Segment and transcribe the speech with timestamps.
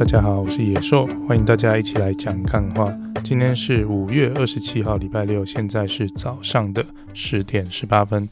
[0.00, 2.90] 大家好，我是野兽，欢迎大家一起来讲干话。
[3.22, 6.82] 今天是五月二十七号，礼拜六，现在是早上的
[7.12, 8.26] 十点十八分。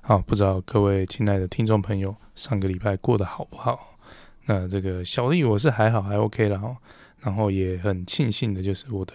[0.00, 3.98] 好，不知道各位亲爱的听众朋友，上个礼拜过得好不好？
[4.46, 6.74] 那这个小丽我是还好，还 OK 了哈。
[7.18, 9.12] 然后也很庆幸的就是我的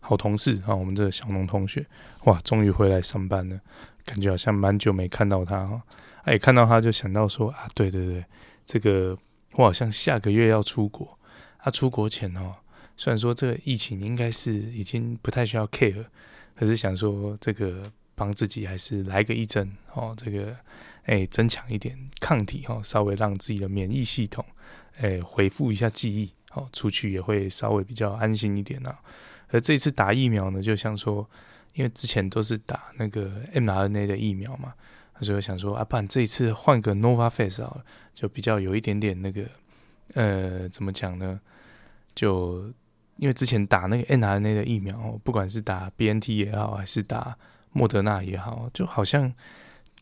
[0.00, 1.86] 好同事啊，我们这个小农同学，
[2.24, 3.56] 哇，终于回来上班了，
[4.04, 5.80] 感觉好像蛮久没看到他哈。
[6.24, 8.24] 哎，看到他就想到说啊，对对对，
[8.66, 9.16] 这个。
[9.54, 11.18] 我好像下个月要出国，
[11.62, 12.52] 他，出国前哦，
[12.96, 16.04] 虽然说这个疫情应该是已经不太需要 care，
[16.54, 17.82] 可是想说这个
[18.14, 20.56] 帮自己还是来个一针哦，这个
[21.04, 24.44] 哎增强一点抗体哦，稍微让自己的免疫系统
[24.98, 28.98] 哎恢复一下记忆哦，出去也会稍微比较安心一点啊。
[29.48, 31.28] 而这次打疫苗呢，就像说，
[31.74, 34.74] 因为之前都是打那个 mRNA 的疫苗嘛。
[35.22, 39.44] 所以想说啊，不然这一次换个 Novavax 好了，就比较有一点点那个，
[40.14, 41.38] 呃，怎么讲呢？
[42.20, 42.70] 就
[43.16, 47.34] 因为之前打那个 mRNA 的疫苗，不管是打 BNT 也好，还是打
[47.72, 49.32] 莫德纳也好，就好像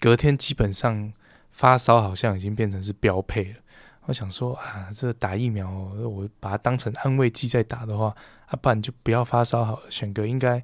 [0.00, 1.12] 隔天基本上
[1.52, 3.60] 发烧好像已经变成是标配了。
[4.06, 8.12] 我想说啊，这打疫苗，我把它当成安慰剂在打的话，
[8.46, 10.60] 啊，不然就不要发烧好了，选个应该。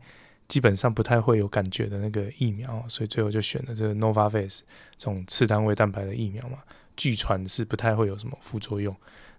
[0.46, 4.60] 基本上不太会有感觉的那个疫苗，所以最后就选了这个 Novavax
[4.96, 6.58] 这种次单位蛋白的疫苗嘛。
[6.96, 8.94] 据传是不太会有什么副作用。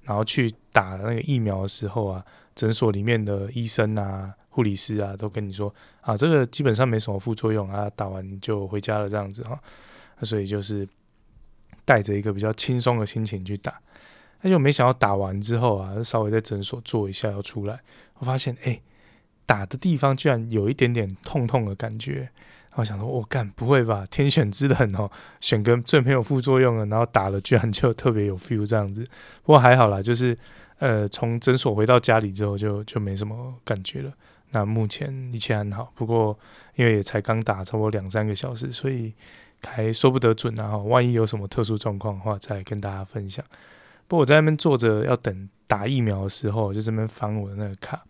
[0.06, 2.25] 然后去打那个疫苗的时候啊，
[2.56, 9.59] 诊所里面的医生啊、护理师啊都跟你说啊，这个基本上没什么副作用啊，打完就回家了这样子哈。
[10.23, 10.88] 所以就是
[11.84, 13.80] 带着一个比较轻松的心情去打。
[14.42, 17.80] 那就没想到打完之后啊，稍微在诊所坐一下要出来，
[18.19, 18.81] 我发现哎。
[19.47, 22.28] 打的地方居然有一点点痛痛的感觉，
[22.76, 24.06] 然后想说，我、干不会吧？
[24.12, 25.09] 天选之人哦，
[25.40, 29.02] 选个最没有副作用的，然后打了居然就特别有 feel 这样子。
[29.44, 30.38] 不过还好啦，就是
[30.80, 34.12] 呃，从诊所回到家里之后就就没什么感觉了。
[34.52, 36.38] 那目前一切很好，不过
[36.75, 39.13] 因为也才刚打，差不多两三个小时，所以
[39.66, 40.75] 还说不得准啊。
[40.75, 43.44] 万一有什么特殊状况的话，再跟大家分享。
[44.07, 48.03] 不过我在那边坐着要等打疫苗的时候，就这边翻我的那个卡。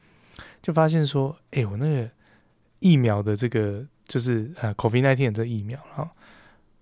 [0.61, 2.09] 就发现说，哎、我那个
[2.79, 6.09] 疫苗的这个就是呃，COVID-19 的这疫苗，哈，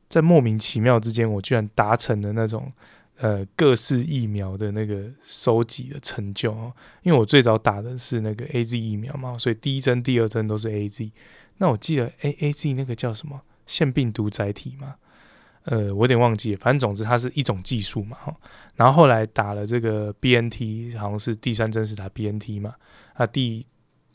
[0.09, 2.71] 在莫名其妙之间，我居然达成了那种
[3.17, 6.73] 呃各式疫苗的那个收集的成就哦。
[7.01, 11.11] 因为我最早打的是那个 AZ 疫苗嘛，所以第一针、第二针都是 AZ。
[11.57, 14.95] 那我记得，A A Z 那个叫什么腺病毒载体嘛？
[15.63, 18.35] 呃，我有点忘记了，反正总之它是一种技术嘛，哈。
[18.75, 22.75] 然后后来打了这个 BNT，好像是第三针是打 BNT 嘛，
[23.13, 23.65] 啊第。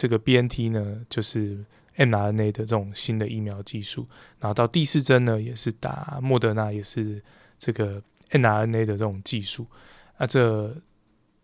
[0.01, 1.59] 这个 BNT 呢，就是
[1.99, 4.07] mRNA 的这种新的疫苗技术，
[4.41, 7.23] 然后到第四针呢，也是打莫德纳，也是
[7.59, 8.01] 这个
[8.31, 9.67] mRNA 的这种技术，
[10.17, 10.75] 啊，这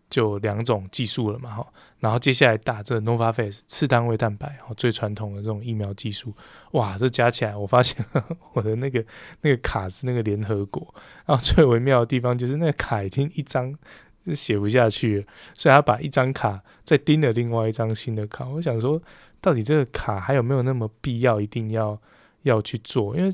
[0.09, 1.67] 就两种技术了嘛，哈，
[1.99, 6.33] 然后接下来打这 Novavax 次单位蛋白，最传统的这种疫苗技术，
[6.71, 9.05] 哇，这加起来，我发现呵 呵我的那个
[9.41, 10.95] 那个卡是那个联合国，
[11.25, 13.77] 然后最微妙的地方就是那个卡已经一张。
[14.33, 18.43] 写不下去了，所以他把一张卡再钉了另外一张新的卡。
[18.47, 18.99] 我想说，
[19.41, 21.99] 到底这个卡还有没有那么必要，一定要
[22.43, 23.15] 要去做？
[23.15, 23.31] 因为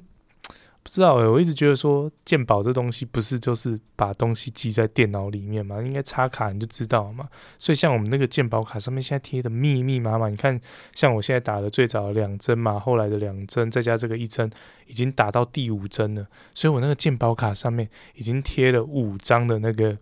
[0.84, 7.30] 不知道哎，我一直觉得说，鉴宝这东西不是就是把东西记在电脑里面嘛，应该插卡你就知道嘛。
[7.60, 10.60] 所以像我们那个鉴宝卡上面现在贴的密密麻麻，你看，
[10.94, 14.50] 像我现在打的最早的两针嘛，后来的两针，再加这个一针，
[14.88, 16.28] 已经打到第五针了。
[16.56, 19.98] 所以我那个鉴宝卡上面已经贴了五张的那个。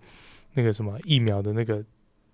[0.53, 1.81] 那个什么疫苗的那个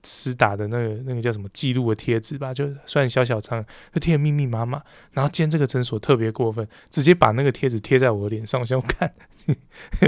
[0.05, 4.81] 施打的那个那个叫什么记录的贴纸吧，就算小小张，就贴的密密麻麻。
[5.11, 9.11] 然后今天这个诊所特别过分，直接把那个贴纸贴在我的脸上，我想看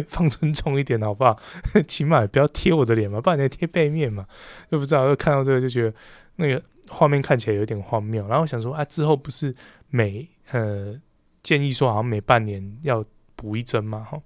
[0.08, 1.36] 放尊重一点好不好？
[1.88, 4.28] 起码不要贴我的脸嘛，不然你贴背面嘛，
[4.72, 5.10] 就不知道。
[5.10, 5.94] 就看到这个就觉得
[6.36, 8.28] 那个画面看起来有点荒谬。
[8.28, 9.54] 然后想说啊，之后不是
[9.90, 11.00] 每呃
[11.42, 13.04] 建议说好像每半年要
[13.36, 14.22] 补一针嘛，哈。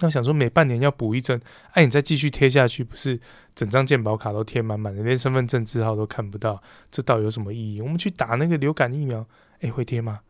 [0.00, 1.40] 那想说，每半年要补一针，
[1.72, 3.18] 哎、你再继续贴下去，不是
[3.54, 7.80] 整张健保卡都贴满满的，连身份证字号都看不到，这倒有什么意义？
[7.80, 9.26] 我们去打那个流感疫苗，
[9.60, 10.20] 哎，会贴吗？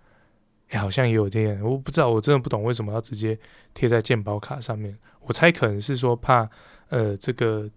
[0.70, 3.38] 哎，好像也有贴，我不知道，我真的不懂为什么要直接
[3.74, 4.96] 贴在健保卡上面。
[5.20, 6.48] 我猜可能是说怕，
[6.88, 7.70] 呃，这个，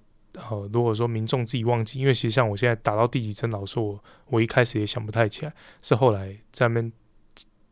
[0.49, 6.91] 哦，如果说民众自己忘记，因为其实像我现在打到第几针，老说我我一开始也想不太起来，是后来在那边。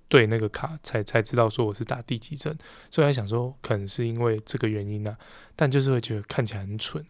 [0.09, 2.57] 对那个卡才才知道说我是打第几针，
[2.91, 5.17] 所以还想说可能是因为这个原因呢、啊，
[5.56, 7.06] 但就是会觉得看起来很蠢。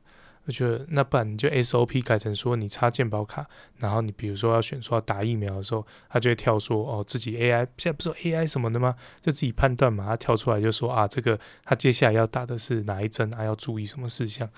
[0.45, 3.45] 我觉得那不然你就 SOP 改成说你插健保卡，
[3.77, 8.95] 然后你比如说要选说要打疫苗的时候，他就会跳说哦自己 AI 现在不是 AI 什么的吗？
[9.21, 14.49] 就自己判断嘛，他跳出来就说啊这个他接下来要打的是哪一针啊，要注意什么事项。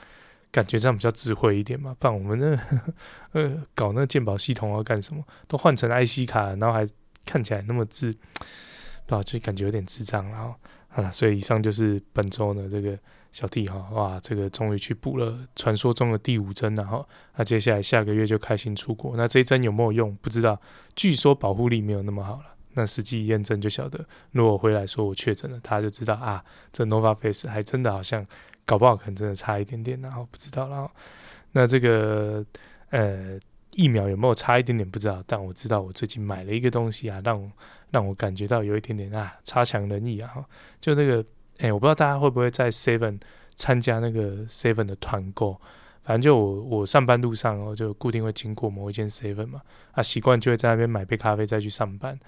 [0.50, 1.96] 感觉这样比较智慧一点嘛。
[2.00, 2.60] 不然我们那
[3.32, 5.24] 呃搞那个健保系统要干什么？
[5.48, 6.86] 都换成 IC 卡，然后还
[7.26, 8.16] 看起来那么智，
[9.06, 10.30] 不好就感觉有点智障。
[10.30, 10.56] 然后
[10.90, 12.98] 啊，所以以上就是本周的这个。
[13.32, 17.08] 小弟哈，哇，这个终于去补了传说中的第五针，然后
[17.38, 19.16] 那接下来下个月就开心出国。
[19.16, 20.14] 那这一针有没有用？
[20.18, 20.60] 不知道，
[20.98, 22.54] 据说保护力没有那么好了。
[22.74, 26.44] 那实际验证就晓得，如果回来说我确诊了，他就知道啊，
[26.74, 28.28] 这 Novavax 还真的好像
[28.66, 30.68] 搞不好可能真的差一点点，然后不知道。
[30.68, 30.92] 然后
[31.54, 32.46] 那这个
[32.90, 33.40] 呃
[33.76, 37.52] 疫苗有没有差一点点不知道，但我知道我最近买了一个东西啊，让我
[37.90, 40.34] 让我感觉到有一点点啊差强人意啊，
[40.80, 41.26] 就这个。
[41.60, 43.20] 哎、我不知道大家会不会在 Seven
[43.54, 45.62] 参加那个 Seven 的团购，
[46.04, 52.20] 反正就我我上班路上哦，就固定会经过某一间 Seven 嘛，啊，习惯就会在那边买杯咖啡再去上班，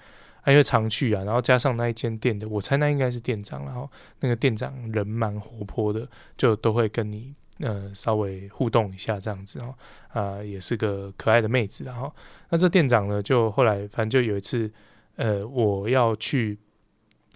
[0.42, 3.90] 啊，因为常去啊，然后加上那一间店的，我猜那应该是店长，然后
[4.20, 9.74] 那个店长人蛮活泼的，就都会跟你呃稍微互动一下这样子哦，
[10.08, 12.14] 啊，也是个可爱的妹子，然后
[12.50, 14.70] 那这店长呢，就后来反正就有一次，
[15.16, 16.58] 呃，我要去。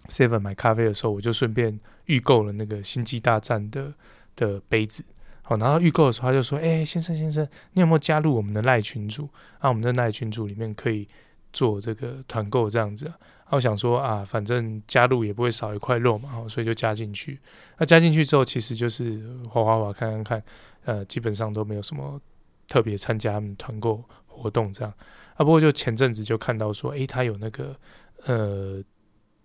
[0.08, 3.92] Seven 买咖啡的时候，我就顺便预购了那个星际大战的
[4.34, 5.04] 的杯子。
[5.42, 9.28] 好，然后预购的时候他就说：“哎、先生先生，你有没有加入我们的赖群组？
[9.58, 11.06] 啊，我们的赖群组里面可以
[11.52, 13.12] 做这个团购这样子。”，
[13.50, 17.40] 我想说啊，反正加入也不会少一块肉嘛，所以就加进去。
[17.78, 20.42] 那加进去之后，其实就是滑滑滑看看看，
[20.84, 22.20] 呃，基本上都没有什么
[22.66, 24.92] 特别参加他们团购活动这样。
[25.34, 27.76] 啊，不过就前阵子就看到说，哎、他有那个
[28.24, 28.82] 呃。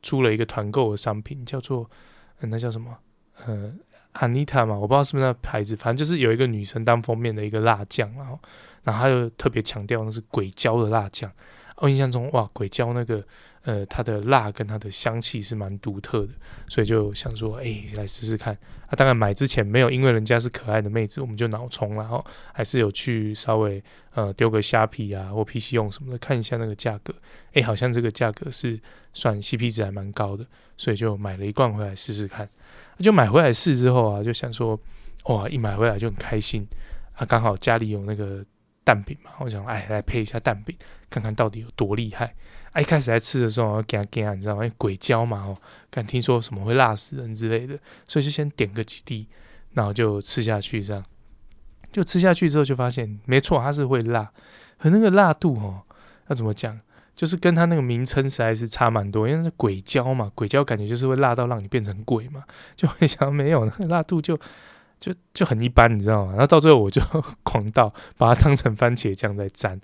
[0.06, 1.90] 出了一个团购的商品，叫做、
[2.42, 2.94] 那叫什么？
[3.46, 3.74] 呃
[4.16, 8.38] ，Anita 嘛，我不知道是不是那牌子，反正就是有一个女生当封面的一个辣酱，然后，
[8.84, 11.32] 然后他就特别强调那是鬼椒的辣酱。
[11.78, 13.24] 我印象中，哇，鬼椒那个。
[13.66, 16.34] 呃，它的辣跟它的香气是蛮独特的，
[16.68, 18.54] 所以就想说，哎、来试试看。
[18.88, 22.22] 啊，当然买之前没有，因为人家是可爱的妹子，我们就脑冲，然后
[22.52, 23.82] 还是有去稍微
[24.16, 27.16] 呃丢个虾皮啊或 PC 用什么的看一下那个价格。
[27.54, 28.78] 哎、好像这个价格是
[29.14, 32.50] 算 CP 值还蛮高的，所以就买了一罐回来试试看。
[33.00, 34.78] 就买回来试之后啊，就想说，
[35.28, 36.68] 哇，一买回来就很开心
[37.16, 38.46] 啊，刚好家里有那个
[38.84, 40.76] 蛋饼嘛，我想，哎，来配一下蛋饼，
[41.10, 42.34] 看看到底有多厉害。
[42.72, 44.64] 啊、一开始在吃的时候，给他给他，你知道吗？
[44.64, 45.58] 因为鬼椒嘛，哦，
[45.92, 47.78] 敢听说什么会辣死人之类的，
[48.08, 49.28] 所以就先点个几滴，
[49.74, 51.04] 然后就吃下去，这样
[51.92, 54.32] 就吃下去之后就发现，没错，它是会辣，
[54.80, 55.84] 可那个辣度哦，
[56.30, 56.80] 要怎么讲？
[57.16, 62.44] 就是跟它那个名称实在是差蛮多，因为是鬼椒嘛，鬼椒感觉就是会辣到让你变成鬼嘛，
[62.76, 64.36] 就会想没有那个辣度就。
[65.04, 66.32] 就就很一般，你知道吗？
[66.32, 67.02] 然后到最后我就
[67.44, 69.78] 狂倒，把它当成番茄酱在蘸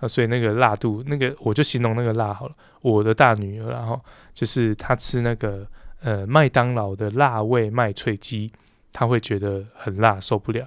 [0.00, 2.54] 啊，所以那个辣度，那个我就形容那个辣好了。
[2.82, 4.00] 我的大女儿，然后
[4.32, 5.64] 就是她吃那个
[6.00, 8.50] 呃麦当劳的辣味麦脆鸡，
[8.92, 10.66] 她会觉得很辣，受不了。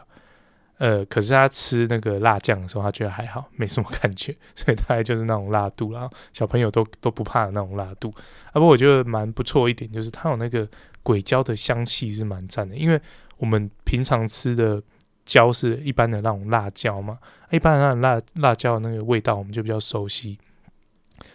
[0.77, 4.33] 呃，可是她吃那个辣酱的时候，她觉得还好，没什么感觉。
[4.55, 8.13] 所以大概就是那种辣度，然后小朋友都都不怕的那种辣度。
[8.51, 10.65] 啊，不过我觉得蛮不错一点，就是它有那个
[11.03, 13.01] 鬼椒的香气是蛮赞的，因为。
[13.37, 14.81] 我们平常吃的
[15.25, 17.17] 椒是一般的那种辣椒嘛，
[17.51, 20.37] 一般的那种辣辣椒的那个味道我们就比较熟悉，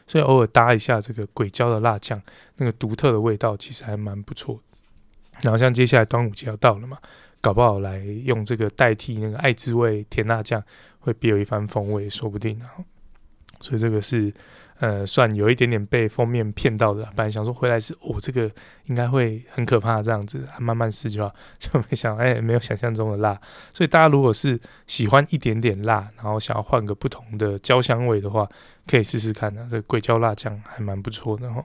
[0.07, 2.21] 所以偶尔搭一下这个鬼椒的辣酱，
[2.57, 4.61] 那个独特的味道其实还蛮不错。
[5.41, 6.99] 然后像接下来端午节要到了嘛，
[7.41, 10.63] 搞不好来用这个代替那个爱之味甜辣酱，
[11.01, 12.71] 会别有一番风味，说不定啊。
[13.61, 14.33] 所以这个是。
[14.83, 18.51] 呃，算有一点点被封面骗到的，本来想说回来是哦，这个
[18.87, 23.41] 应该会很可怕这样子，慢慢试就好， 就没想哎、没有想象中的辣。
[23.73, 28.49] 所以大家如果是喜欢一点点辣，然后想要换个不同的焦香味的话，
[28.89, 31.65] 可以试试看啊，这个鬼椒辣酱还蛮不错的哈。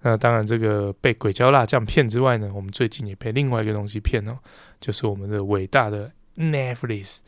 [0.00, 4.38] 那当然，这个被鬼椒辣酱骗之外呢，我们最近也被另外一个东西骗哦，
[4.80, 7.18] 就是我们的伟大的 Netflix。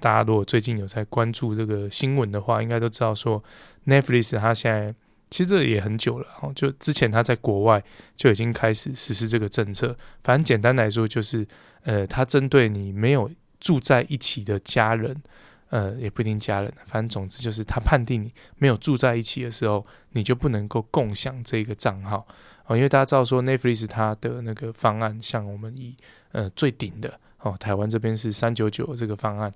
[0.00, 3.42] 大家如果最近有在关注这个新闻的话，应该都知道说。
[3.86, 4.94] Netflix 它现在
[5.30, 7.82] 其实这也很久了，就之前它在国外
[8.14, 9.96] 就已经开始实施这个政策。
[10.22, 11.46] 反正简单来说就是，
[11.84, 15.22] 呃，它针对你没有住在一起的家人，
[15.70, 22.26] 呃，也不一定家人，反正总之就是它判定你没有住在一起的时候，你就不能够共享这个账号
[22.66, 22.76] 哦。
[22.76, 25.96] 因为大家知道说 Netflix 它的那个方案，像我们以
[26.32, 29.52] 呃最顶的哦，台湾这边是三九九这个方案，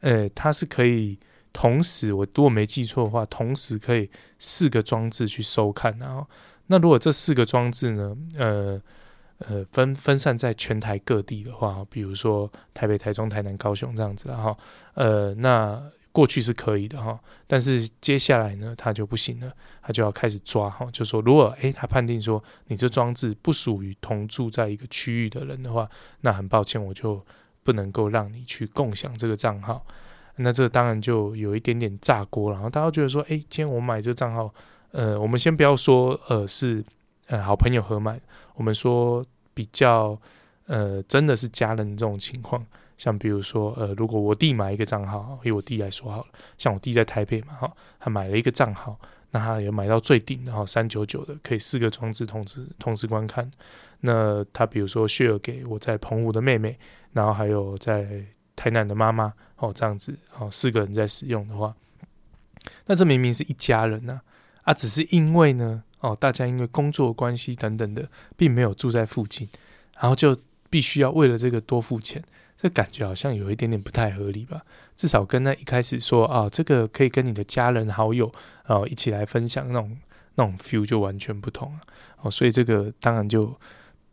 [0.00, 1.18] 呃，它是可以。
[1.52, 5.96] 同时，我如果没记错的话，同时可以四个装置去收看。
[5.98, 6.28] 然后，
[6.66, 8.82] 那如果这四个装置呢，呃
[9.38, 14.54] 呃，分分散在全台各地的话，比如说台北、台中、台南、高雄这样子，然后
[14.92, 15.82] 呃，那
[16.16, 25.88] 过去是可以的哈，但是接下来呢，他就不行了，他就要开始抓哈，就说如果诶，他判定说你这装置不属于同住在一个区域的人的话，
[26.22, 27.22] 那很抱歉，我就。
[27.66, 29.84] 不能够让你去共享这个账号。
[30.36, 34.54] 那这当然就有一点点炸锅，然后大家觉得说，哎，今天我买这账号，
[34.92, 36.84] 呃，我们先不要说，呃，是
[37.26, 38.20] 呃好朋友合买，
[38.54, 39.20] 我们说
[39.52, 40.16] 比较，
[40.66, 42.64] 呃，真的是家人这种情况，
[42.96, 46.26] 像比如说，呃，如果我弟买一个账号，以我弟来说好了，
[46.58, 48.98] 像我弟在台北嘛，哈，他买了一个账号，
[49.30, 53.50] 那他也买到最顶，然后三九九的，可以四个装置同时同时观看。
[54.00, 56.78] 那他比如说 share 给我在澎湖的妹妹，
[57.12, 58.24] 然后还有在。
[58.58, 61.76] 台南的妈妈哦，这样子哦，四个人在使用的话，
[62.86, 64.18] 那这明明是一家人呐，
[64.62, 69.46] 啊，只是因为呢哦，大家因为工作关系等等的，并没有住在附近，
[70.00, 70.34] 然后就
[70.70, 72.24] 必须要为了这个多付钱，
[72.56, 74.62] 这感觉好像有一点点不太合理吧？
[74.96, 78.32] 至少跟那一开始说啊，这个可以跟你的家人好友
[78.64, 79.96] 啊一起来分享那种
[80.36, 81.80] 那种 feel 就完全不同了
[82.22, 83.54] 哦，所以这个当然就。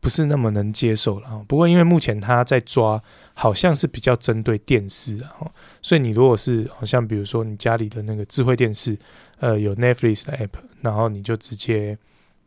[0.04, 3.02] 不是那么能接受了哈，不过因为目前他在抓，
[3.34, 5.48] 好像是比较针对电视啊，
[5.82, 8.98] 所以你如果是好像比如说你家里的那个智慧电视，
[9.40, 10.50] 呃，有 Netflix 的 app，
[10.82, 11.98] 然后你就直接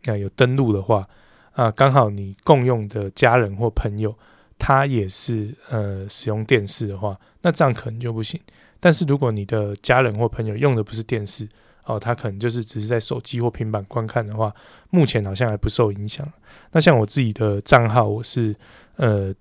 [0.04, 1.08] 那有登录的话，
[1.54, 4.14] 啊，刚好你共用的家人或朋友
[4.58, 8.40] 他也是呃使用电视的话，那这样可能就不行。
[8.80, 11.48] 但是如果你的家人或朋友用的不是电视，
[11.84, 14.52] 哦，他可能就是只是在手机或平板观看的话，
[14.90, 16.26] 目前好像还不受影响。
[16.72, 18.54] 那像我自己的账号，我是
[18.96, 19.34] 呃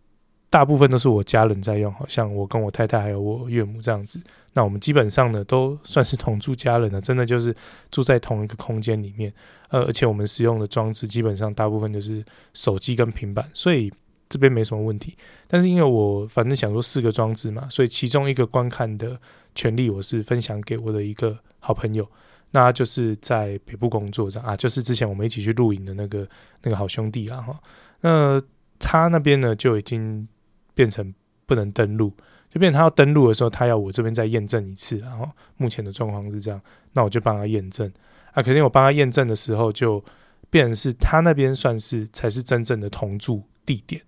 [0.50, 4.20] 大部分都是我家人在用，好像我跟我太太还有我岳母这样子。
[4.54, 7.54] 那我们基本上呢都算是同住家人了，真的就是
[7.92, 9.34] 住在同一个空间里面。
[9.70, 13.92] 呃，而且我们使用的装置基本上大部分都是手机跟平板，所以
[14.30, 15.16] 这边没什么问题。
[15.48, 19.20] 但是因为我反正想说四个装置嘛，所以其中一个观看的
[19.54, 22.08] 权利我是分享给我的一个好朋友。
[22.52, 26.26] 那就是在北部工作这样啊，就是之前我们一起去露营的那个
[26.64, 27.60] 那个好兄弟啊哈。
[28.00, 28.42] 那
[28.80, 30.26] 他那边呢就已经
[30.74, 31.14] 变成
[31.46, 32.14] 不能登录，
[32.50, 34.98] 就变成他要登录的时候，他要我这边再验证一次。
[35.00, 36.62] 然后目前的状况是这样，
[36.94, 37.92] 那我就帮他验证
[38.32, 38.42] 啊。
[38.42, 40.02] 可是我帮他验证的时候，就
[40.50, 44.02] 变成是他那边算是才是真正的同住地点。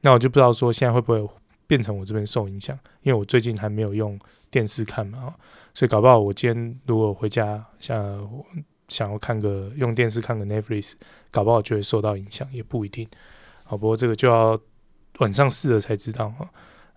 [0.00, 1.28] 那我就不知道说现在会不会
[1.66, 4.18] 变成我这边受影响，因为我最近还没有用
[4.50, 5.34] 电视看嘛。
[5.74, 8.28] 所以搞不好，我今天如果回家，像
[8.88, 10.92] 想要看个用电视看个 Netflix，
[11.30, 13.06] 搞不好就会受到影响，也不一定。
[13.64, 14.58] 好，不过这个就要
[15.18, 16.32] 晚上试了才知道。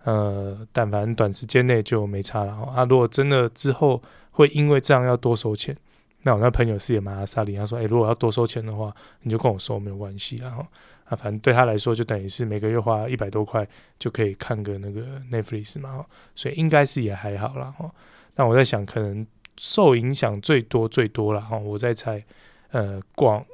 [0.04, 2.54] 呃，但凡短时间内就没差了。
[2.74, 5.76] 啊，如果真的之后会因为这样要多收钱，
[6.22, 10.64] 那我那朋友是也蛮阿萨里，他说：“诶、欸，如果要多收钱的话，你就跟我说没有关系。”然后
[11.04, 13.66] 啊，反正对他来说就等于是每个月花一百多块
[13.98, 15.00] 就可以看个那个
[15.30, 17.70] Netflix 嘛，所以应该是也还好啦。
[17.70, 17.90] 哈。
[18.36, 21.58] 那我在想，可能受影响最多最多了哈。
[21.58, 22.22] 我在猜，
[22.70, 23.44] 呃，广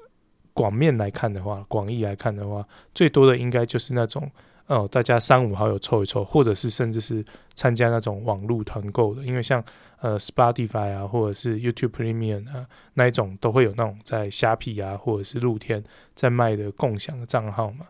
[0.53, 4.31] 广面来看的话，广义来看的话，最多的应该就是那种，
[4.67, 9.23] 哦、大家三五好友凑一凑，或者是甚至是参加那种网络团购的。
[9.23, 9.65] 因为像
[10.01, 15.83] 呃 Spotify 啊，或者是 YouTube Premium 啊，那一种都会有那种在虾皮啊，或者是露天
[16.15, 17.87] 在卖的共享的账号嘛。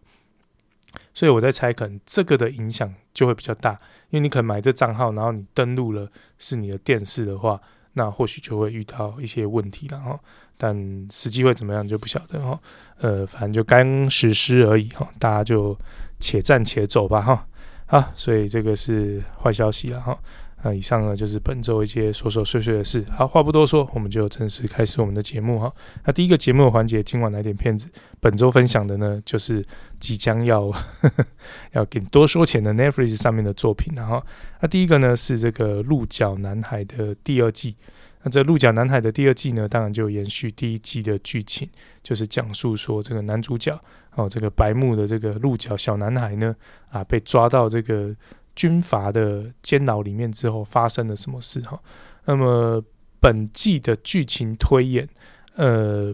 [1.12, 3.72] 所以我在猜，可能这个的影响就会比较大，
[4.10, 7.60] 因为你可能买这账号，然后你登录了是你的电视的话，
[7.94, 10.18] 那或许就会遇到一些问题了哈。
[10.56, 10.74] 但
[11.10, 12.58] 实际会怎么样就不晓得哈。
[12.98, 15.76] 呃，反正就刚实施而已哈，大家就
[16.18, 17.46] 且战且走吧哈。
[17.86, 20.18] 啊，所以这个是坏消息了哈。
[20.66, 23.04] 那以上呢就是本周一些琐琐碎碎的事。
[23.08, 25.72] 好，话不多说，我们就正式开始我们的节目哈。
[26.04, 27.88] 那第一个节目的环节，今晚来点片子。
[28.18, 29.64] 本周分享的呢，就是
[30.00, 30.82] 即将要呵
[31.16, 31.24] 呵
[31.70, 33.92] 要给多收钱的 Netflix 上面的作品。
[33.94, 34.20] 然后，
[34.60, 37.76] 那第一个呢是这个《鹿角男孩》的第二季。
[38.24, 41.68] 那这《鹿角男孩》的第二季呢，当然就延续第一季的剧情，
[42.02, 43.80] 就是讲述说这个男主角
[44.16, 46.56] 哦，这个白目的这个鹿角小男孩呢，
[46.90, 48.12] 啊，被抓到这个。
[48.56, 51.80] 军阀的监牢里面之后发生了什么事哈？
[52.24, 52.82] 那么
[53.20, 55.08] 本季的剧情推演，
[55.54, 56.12] 呃，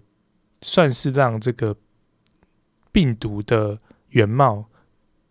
[0.61, 1.75] 算是让这个
[2.90, 3.78] 病毒的
[4.11, 4.66] 原貌，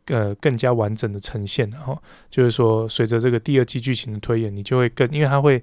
[0.05, 2.01] 呃，更加完整的呈现然后。
[2.29, 5.61] 就是说，随着这个第二季剧情的推演，你就会更，因为它会，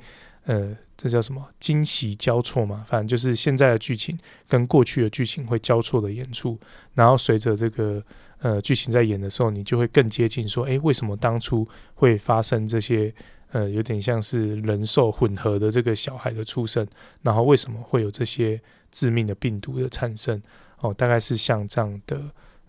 [0.49, 1.47] 呃，这叫什么？
[1.61, 2.85] 惊喜交错嘛。
[2.89, 6.59] 反正就是现在的剧情跟过去的剧情会交错的演出，
[6.95, 8.03] 然后随着这个。
[8.41, 13.13] 呃，剧情在演的时候，你就会更接近说，诶，为什么当初会发生这些？
[13.51, 16.87] 呃，有点像是人兽混合的这个小孩的出生，
[17.23, 18.61] 然后为什么会有这些
[18.93, 20.41] 致命的病毒的产生？
[20.79, 22.21] 哦，大概是像这样的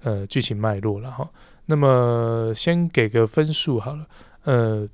[0.02, 1.30] 呃剧情脉络了哈。
[1.68, 4.08] 那么先给个分数好了，
[4.46, 4.90] 呃，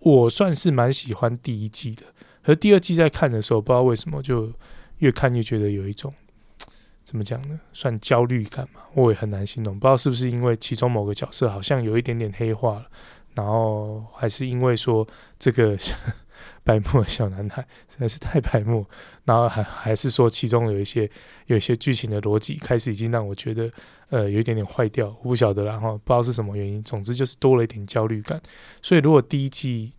[0.00, 2.02] 我算是蛮喜欢第一季的，
[2.48, 4.50] 而第二季在看的时候，不知道为什么就
[4.98, 6.12] 越看越觉得有一种。
[7.04, 7.58] 怎么讲呢？
[7.72, 9.78] 算焦虑感嘛，我也很难形容。
[9.78, 12.86] 不知道是不是因为其中某个角色好像有一点点黑化了，
[13.34, 15.74] 然后还是因为说这个
[16.62, 18.84] 白目小男孩实在是太白目，
[19.24, 21.10] 然后还还是说其中有一些
[21.46, 23.70] 有一些剧情的逻辑开始已经让我觉得
[24.10, 28.38] 呃有一点点坏掉，我不晓得然后不知道是什么原因，总之就是多了一点焦虑感。
[28.82, 29.94] 所以如果第一季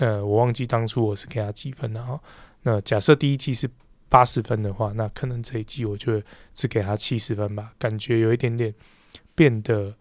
[0.00, 2.20] 呃我忘记当初我是给他几分了哈，
[2.64, 3.70] 那假设第一季是
[4.08, 6.20] 八十分的话，那可能这一季我就
[6.52, 8.74] 只给他七十分吧，感觉有一点点
[9.34, 9.94] 变得。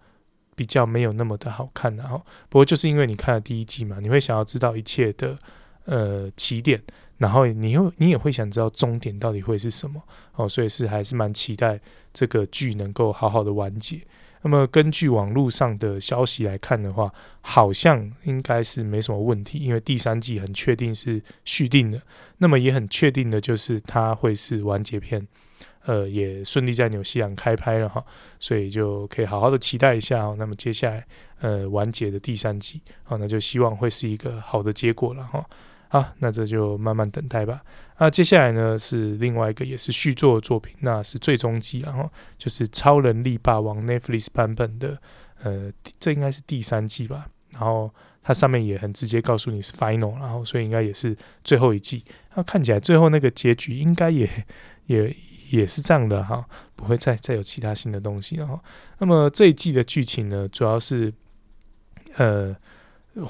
[0.56, 2.18] 比较没有那么的好看，然后
[2.50, 5.39] 不过就是因为你看了第一季嘛，你会想要知道一切的
[5.86, 6.84] 呃起点，
[7.18, 10.03] 然后你又你也会想知道终点到底会是什么
[10.36, 11.79] 哦，所以是还是蛮期待
[12.12, 14.01] 这个剧能够好好的完结。
[14.41, 22.01] 那么根据网络上的消息来看的话，好像应该是没什么问题，因为第三季很确定是续订的，
[22.38, 25.27] 那么也很确定的就是它会是完结篇。
[25.86, 28.03] 呃，也顺利在纽西兰开拍了哈，
[28.38, 30.36] 所以就可以好好的期待一下哦。
[30.38, 31.03] 那么接下来，
[31.39, 35.43] 呃，完结的第三季，好，那就希望会是一个好的结果了哈。
[35.89, 37.62] 好，那这就慢慢等待吧。
[37.98, 44.98] 那接下来呢，是另外一个也是续作的作品，那是最终季，然后就是《超能力霸王》Netflix 版本的，
[45.43, 45.69] 呃，
[46.00, 47.27] 这应该是第三季吧。
[47.51, 47.93] 然后
[48.24, 52.05] 它上面也很直接告诉你是 Final，然后所以应该也是最后一季。
[52.36, 54.29] 那看起来最后那个结局应该也
[54.86, 55.15] 也。
[55.50, 58.62] 也是这样的哈，不会再再有其他新的东西了哈。
[59.00, 61.12] 那么这一季的剧情呢，主要是
[62.17, 62.55] 呃，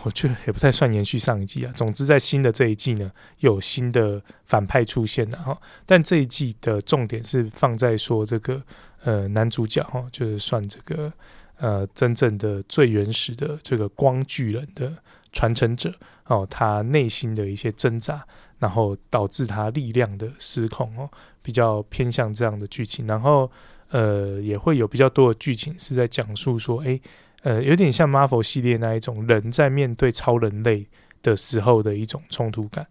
[0.04, 1.72] 我觉得也不太算延续上一季啊。
[1.76, 5.58] 总之，在新的这一季呢，有新的反派出现了哈。
[5.86, 8.62] 但这一季的重点是放在说这个
[9.04, 11.12] 呃男主角哈，就是算这个
[11.58, 14.94] 呃真正的最原始的这个光巨人的
[15.32, 15.94] 传承者
[16.26, 18.26] 哦，他内心的一些挣扎。
[18.60, 21.10] 然后导致他力量的失控哦，
[21.42, 23.08] 比较偏向这样的剧情。
[23.08, 23.50] 然后
[23.88, 27.02] 呃，也会有比较多的剧情是在讲述说，诶，
[27.44, 30.88] 呃，有点像 Marvel 系列那一种人在面对超人类
[31.22, 32.86] 的时候的一种冲突感。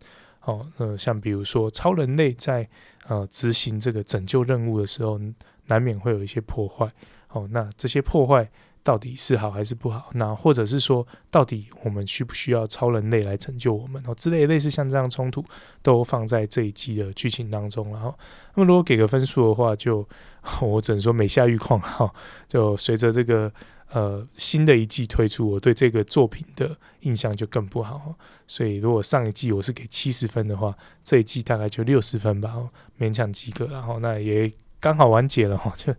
[0.44, 2.68] 哦，呃，像比如说超人类在
[3.06, 5.20] 呃执行这个拯救任务的时候，
[5.66, 6.90] 难免会有一些破坏。
[7.30, 8.48] 哦，那这些破坏。
[8.84, 10.08] 到底是好还是不好？
[10.14, 14.02] 那或者是说，到底我们需不需要超人类来拯救我们？
[14.06, 15.44] 哦，之类类似像这样冲突，
[15.82, 17.90] 都放在这一季的剧情当中。
[17.92, 18.18] 然后，
[18.54, 20.08] 那么如果给个分数的话，就
[20.62, 22.10] 我只能说每下愈况哈。
[22.48, 23.52] 就随着这个
[23.90, 28.14] 呃新的一季推出，我对这个作品的印象就更不好。
[28.46, 32.54] 所以，如果上一季我是给七十分的话，这一季大概就六十分吧，
[32.98, 33.66] 勉强及格。
[33.66, 35.94] 然后，那也刚好完结了 哈，就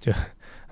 [0.00, 0.12] 就。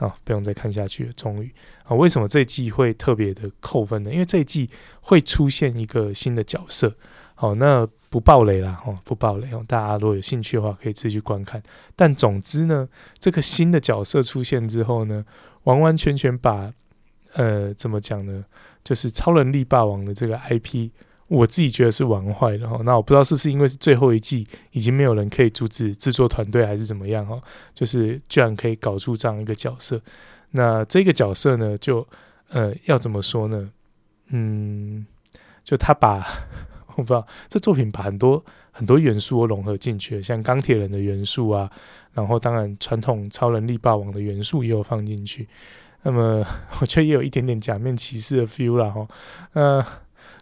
[0.01, 1.13] 啊，不用再看下去了。
[1.13, 1.55] 终于
[1.85, 4.11] 啊，为什么这一季会特别的扣分呢？
[4.11, 4.71] 因为这一季
[5.03, 6.97] 会出现一个新的角色。
[7.35, 9.63] 好，那不爆雷啦，哦，不爆雷哦。
[9.69, 11.63] 大家如果有兴趣的话，可以自己去观看。
[11.95, 15.23] 但总之呢，这个新的角色出现之后呢，
[15.65, 16.71] 完完全全把
[17.35, 18.45] 呃，怎么讲呢？
[18.83, 20.91] 就是超能力霸王的这个 IP。
[21.29, 27.41] 我自己觉得是玩坏了哈，那我不知道是不是因为是最后一季，已经没有人可以阻止制作团队，还是怎么样哈？
[27.73, 30.03] 就是居然可以搞出这样一个角色，
[30.51, 32.05] 那这个角色呢，就
[32.49, 33.71] 呃要怎么说呢？
[34.31, 35.07] 嗯，
[35.63, 36.27] 就他把
[36.97, 38.45] 我不知道这作品把很多
[38.81, 41.71] 很多元素都融合进去，像钢铁人的元素啊，
[42.15, 45.47] 然后当然传统超能力霸王的元素也有放进去，
[46.03, 46.43] 那么
[46.81, 49.07] 我觉得也有一点点假面骑士的 feel 啦哈，
[49.53, 49.87] 呃。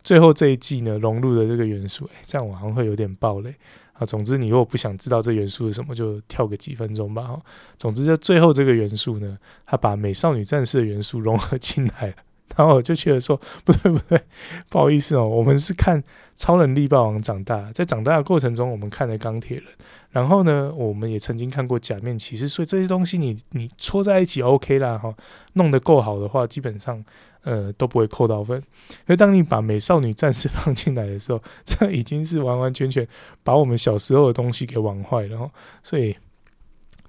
[0.04, 3.52] 最后这一季呢，融入的这个元素，哎，这样我好像会有点爆雷
[3.94, 4.06] 啊。
[4.06, 7.24] 总之，你如果不想知道这元素是什么，就跳个几分钟吧。
[7.24, 7.42] 哈，
[7.76, 12.14] 总之，就最后这个元素呢，它把美少女战士的元素融合进来了。
[12.56, 14.20] 然后我就觉得说，不对不对，
[14.68, 16.02] 不好意思哦，我们是看
[16.36, 19.66] 超能力霸王长大，在长大的过程中，我们看了钢铁人，
[20.10, 25.14] 然后呢，我们也曾经看过假面骑士，所以这些东西你你戳在一起 OK 啦哈，
[25.52, 27.04] 弄得够好的话，基本上
[27.42, 28.62] 呃都不会扣到分。
[29.06, 33.06] 而当你把美少女战士 放进来的时候，这已经是完完全全
[33.44, 35.50] 把我们小时候的东西给玩坏了哈，
[35.82, 36.16] 所以。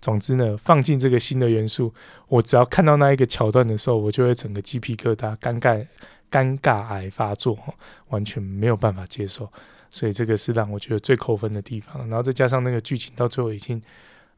[0.01, 1.93] 总之呢，放进这个新的元素，
[2.27, 5.85] 我只要看到那一个桥段的时候，我就会整个鸡皮疙瘩，尴尬
[6.31, 7.57] 尴尬癌发作，
[8.07, 9.51] 完全没有办法接受。
[9.89, 11.99] 所以这个是让我觉得最扣分的地方。
[12.07, 13.81] 然后再加上那个剧情到最后已经，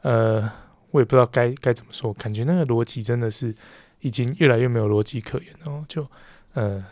[0.02, 0.50] 呃，
[0.90, 3.54] 我也不知道该该怎么说，感觉那个逻辑真的是
[4.00, 5.86] 已经越来越没有逻辑可言了。
[5.88, 6.08] 就
[6.54, 6.84] 呃，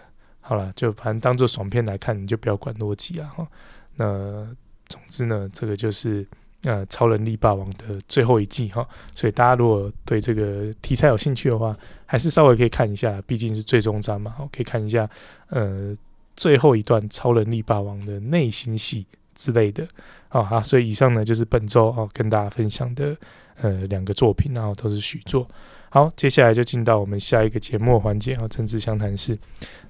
[0.42, 3.28] 好了，就反正当做爽片来看，你就不要管逻辑啊。
[3.36, 3.48] 哈，
[3.96, 4.56] 那
[4.88, 6.28] 总之呢，这个就是。
[6.64, 11.74] 呃，超能力霸王的最后一季哈，所以大家如果对这个题材有兴趣的话，
[12.06, 15.10] 还是稍微可以看一下，毕竟是最终章嘛，可以看一下
[15.48, 15.96] 呃
[16.36, 19.88] 最后一段超能力霸王的内心戏之类的
[20.28, 23.16] 啊好，所以以上呢就是本周哦跟大家分享的
[23.62, 25.48] 呃两个作品，然后都是续作。
[25.92, 29.36] 好，接下来就进到我们下一个节目环节啊，政治相谈室。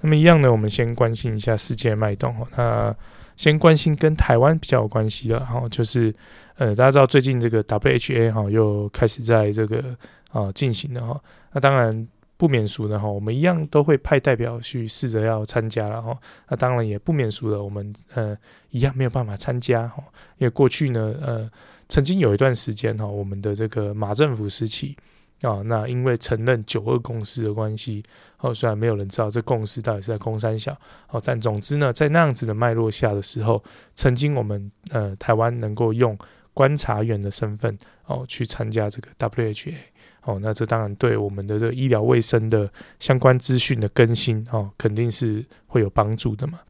[0.00, 2.46] 那么一样呢，我们先关心一下世界脉动哦。
[2.56, 2.96] 那
[3.40, 6.14] 先关心跟台湾比较有关系的哈，就是
[6.56, 9.82] 呃，大家知道最近这个 WHA 哈又开始在这个
[10.30, 11.20] 啊进行了哈。
[11.52, 12.06] 那当然。
[12.40, 16.16] 不免俗的哈，我们一样都会派代表去试着要参加了哈。
[16.48, 18.34] 那当然也不免俗的，我们呃
[18.70, 20.02] 一样没有办法参加哈，
[20.38, 21.46] 因为过去呢呃
[21.86, 24.96] 曾经有一段时间哈，我们的这个马政府时期
[25.42, 28.02] 啊，那因为承认九二共识的关系，
[28.40, 33.62] 哦，虽然没有人知道这共识到底是在公三小，哦，但总之呢，在那样子的脉络下的时候，
[33.94, 36.16] 曾经我们呃台湾能够用
[36.52, 37.76] 观察员的身份
[38.06, 39.74] 哦去参加这个 WHA。
[40.22, 46.60] 哦，那这当然对我们的这个医疗卫生的相关资讯的更新哦，肯定是会有帮助的嘛。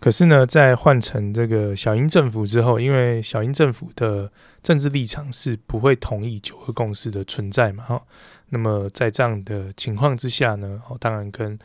[0.00, 4.30] 可是呢，在换成这个小英政府之后，因为小英政府的
[4.62, 8.02] 政治立场是不会同意九二共识的存在嘛，哈。
[8.50, 11.58] 那么在这样的情况之下呢，哦，当然跟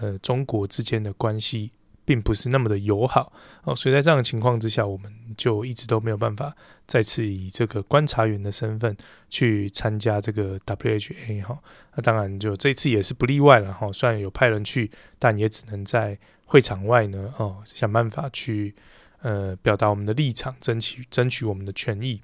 [0.00, 1.72] 呃中国之间的关系。
[2.06, 3.32] 并不是那么的友好
[3.64, 6.54] 哦，所以在这样的情况之下，我们就一直都没有办法
[6.86, 8.96] 再次以这个观察员的身份
[9.28, 11.58] 去参加这个 WHA 哈。
[11.96, 13.90] 那当然就这次也是不例外了哈。
[13.92, 16.16] 虽然有派人去，但也只能在
[16.46, 18.74] 会场外呢哦，想办法去
[19.20, 22.22] 呃表达我们的立场，争取争取我们的权益。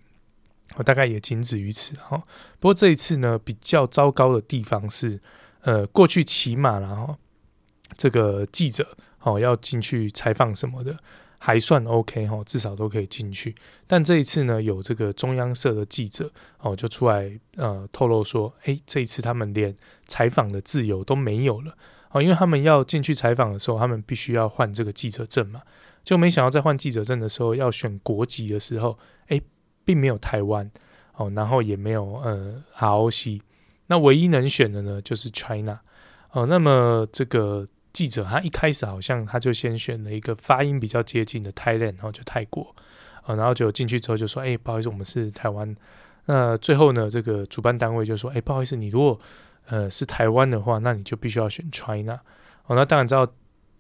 [0.77, 2.17] 我大概也仅止于此哈。
[2.59, 5.21] 不过这一次呢，比较糟糕的地方是，
[5.61, 7.17] 呃，过去起码然后
[7.97, 8.97] 这个记者。
[9.25, 10.99] 哦，要进去采访什么的
[11.39, 13.55] 还算 OK 哈，至少都可以进去。
[13.87, 19.73] 但这一次呢，有这个中央社的记者哦，就出来呃透露说，诶，这一次他们连
[20.09, 21.73] 采访的自由都没有了
[22.12, 25.61] 哦，因为他们要进去采访的时候，他们必须要换这个记者证嘛。
[26.05, 28.98] 就没想到在换记者证的时候，要选国籍的时候，
[29.29, 29.42] 诶，
[29.85, 30.70] 并没有台湾
[31.16, 33.40] 哦，然后也没有呃 ROC，
[33.87, 35.81] 那唯一能选的呢就是 China
[36.31, 36.46] 哦。
[36.46, 37.66] 那么这个。
[37.92, 42.75] 记者他一开始好像他就先选了一个发音比较接近的 Thailand，然后就泰国，
[43.22, 45.77] 啊，然后就进去之后就说，哎，不好意思，我们是台湾。
[46.25, 49.20] 那最后呢，这个主办单位就说，哎，不好意思，你如果
[49.66, 52.20] 呃是台湾的话，那你就必须要选 China。
[52.66, 53.27] 哦，那当然知道。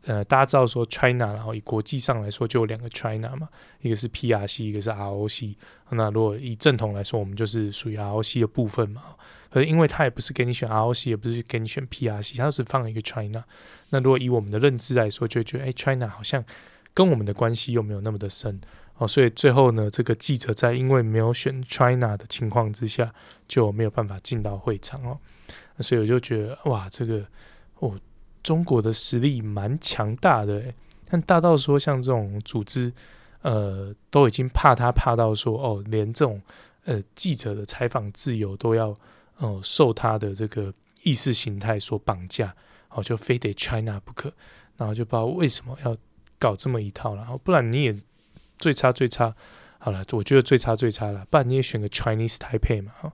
[0.04, 3.48] 呃，大家知道说 China，然后以国际上来说就有两个 China 嘛，
[3.82, 5.54] 一个是 PRC，一个是 ROC。
[5.90, 9.00] 那如果以正统来说，我们就是属于 ROC 的部分嘛。
[9.48, 13.44] 可是因为他也不是给你选 ROC，也不是给你选 PRC，他就是放了一个 China。
[13.90, 16.44] 那如果以我们的认知来说，就觉得哎，China 好像
[16.92, 18.60] 跟我们的关系又没有那么的深
[18.98, 19.06] 哦。
[19.06, 23.14] 所以最后呢，这个记者在因为没有选 China 的情况之下，
[23.46, 25.16] 就没有办法进到会场哦。
[25.78, 27.26] 所以我就觉得哇，这个
[27.78, 27.98] 哦。
[28.42, 30.60] 中国的实力蛮强大的，
[31.08, 32.92] 但大到说像这种组织，
[33.42, 36.42] 呃，都已经怕他怕到说，哦，连这种
[36.84, 38.98] 呃记者的采访自由都要，
[39.36, 42.52] 哦、受他的这个意识形态所绑架，
[42.88, 44.32] 哦，就非得 China 不可，
[44.76, 45.96] 然后就不知道为什么要
[46.36, 47.96] 搞这么一套，然后不然你也
[48.58, 49.32] 最差最差，
[49.78, 53.12] 好了，我觉得最差最差了，不然你也选个 Chinese Taipei 嘛，哈，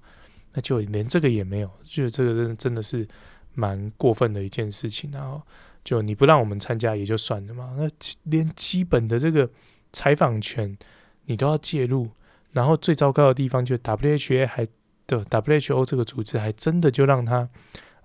[0.61, 3.07] 就连这个也没有，觉得这个真真的是。
[3.55, 5.43] 蛮过分的一件事情，然后
[5.83, 7.91] 就你不让我们参加也就算了嘛，那
[8.23, 9.51] 连基本的这个
[9.91, 10.79] 采访权
[11.25, 12.09] 你都要介入，
[12.53, 14.65] 然后最糟糕的地方就是 WHA 还
[15.09, 17.49] 的 WHO 这个组织还真的就让他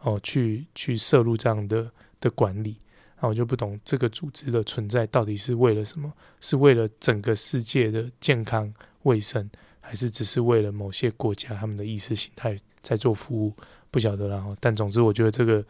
[0.01, 2.79] 哦去去涉入这样的的管理，
[3.21, 6.11] 那我就不懂这个组织的存在到底是为了什么？
[6.39, 9.47] 是为了整个世界的健康卫生，
[9.93, 13.53] 还是只是为了某些国家他们的意识形态在做服务？
[13.91, 15.63] 不晓得了哈，但总之我觉得这个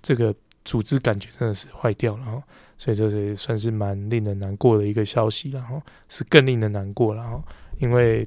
[0.00, 0.34] 这个
[0.64, 2.42] 组织感觉真的是坏掉了哈，
[2.78, 7.44] 所以这是算是蛮令人难过的一个消息了哈，是更令人难过了哈，
[7.78, 8.26] 因为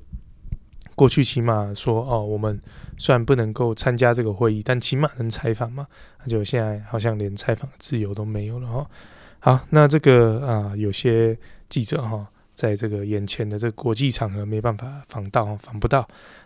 [0.93, 2.61] 过去起码说哦，我们
[2.99, 5.87] 虽然不能够参加这个会议，但起码能采访嘛，
[6.19, 8.87] 那就现在好像连采访自由都没有了哈。
[9.39, 11.35] 好，那这个啊，有些
[11.67, 12.27] 记者哈。
[12.59, 16.05] 在这个眼前的这个国际场合没办法防到，防不到，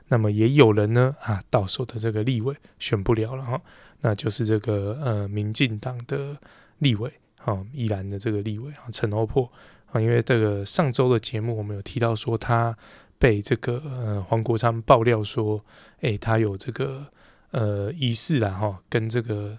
[0.10, 3.60] 那么也有人呢啊，到手的这个立委选不了了哈，
[4.02, 6.38] 那就是这个呃民进党的
[6.78, 9.52] 立委哈，宜兰的这个立委啊陈欧珀
[9.92, 12.78] 啊，因为这个上周的节目我们有提到说他
[13.18, 15.66] 被这个呃黄国昌爆料说，
[16.02, 17.08] 诶、欸，他有这个
[17.50, 19.58] 呃疑似啊哈，跟这个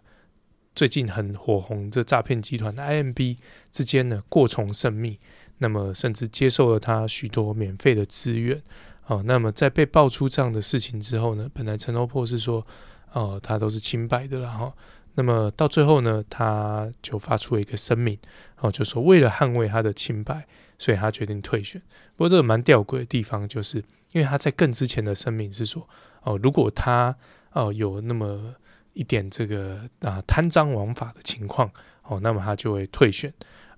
[0.73, 3.39] 最近很火红这诈骗集团的 IMB
[3.73, 5.19] 之间呢过从甚密。
[5.59, 8.61] 那么，甚至接受了他许多免费的资源，
[9.07, 12.67] 哦，那么在被爆出这样的事情之后呢，本来陈欧珀是说，
[13.13, 14.73] 哦，他都是清白的了哈。
[15.17, 18.19] 那么到最后呢，他就发出了一个声明，
[18.61, 20.45] 哦，就说为了捍卫他的清白，
[20.77, 21.81] 所以他决定退选。
[22.17, 23.79] 不过这个蛮吊诡的地方，就是
[24.13, 25.89] 因为他在更之前的声明是说，
[26.25, 27.17] 哦，如果他
[27.53, 28.53] 哦有那么
[28.95, 31.71] 一点这个啊贪赃枉法的情况
[32.03, 33.33] 哦，那么他就会退选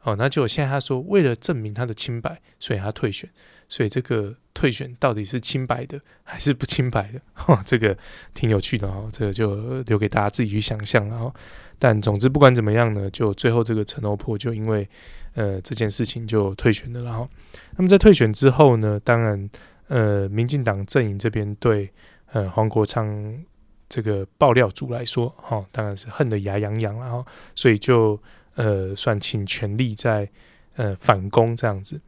[0.07, 0.17] 哦。
[0.17, 3.29] 那就现在他说，为了证明他的清白，所以他退选。
[3.69, 7.21] 所以这个退选到底是清白的还是不清白的？
[7.35, 7.99] 哈， 这个
[8.33, 9.09] 挺有趣的哦。
[9.11, 11.35] 这个就留给大家自己去想象了哦。
[11.77, 14.89] 但总之不管怎么样呢，就最后这个陈欧珀就因为
[15.35, 17.03] 呃这件事情就退选了。
[17.03, 17.29] 然后，
[17.77, 19.51] 那么在退选之后呢，当然
[19.89, 21.93] 呃民进党阵营这边对
[22.33, 23.45] 呃黄国昌
[23.89, 27.01] 这个爆料组来说，哈，当然是恨得牙痒痒了。
[27.01, 28.17] 然后，所以就
[28.57, 30.29] 呃算尽全力在
[30.75, 32.01] 呃反攻这样子。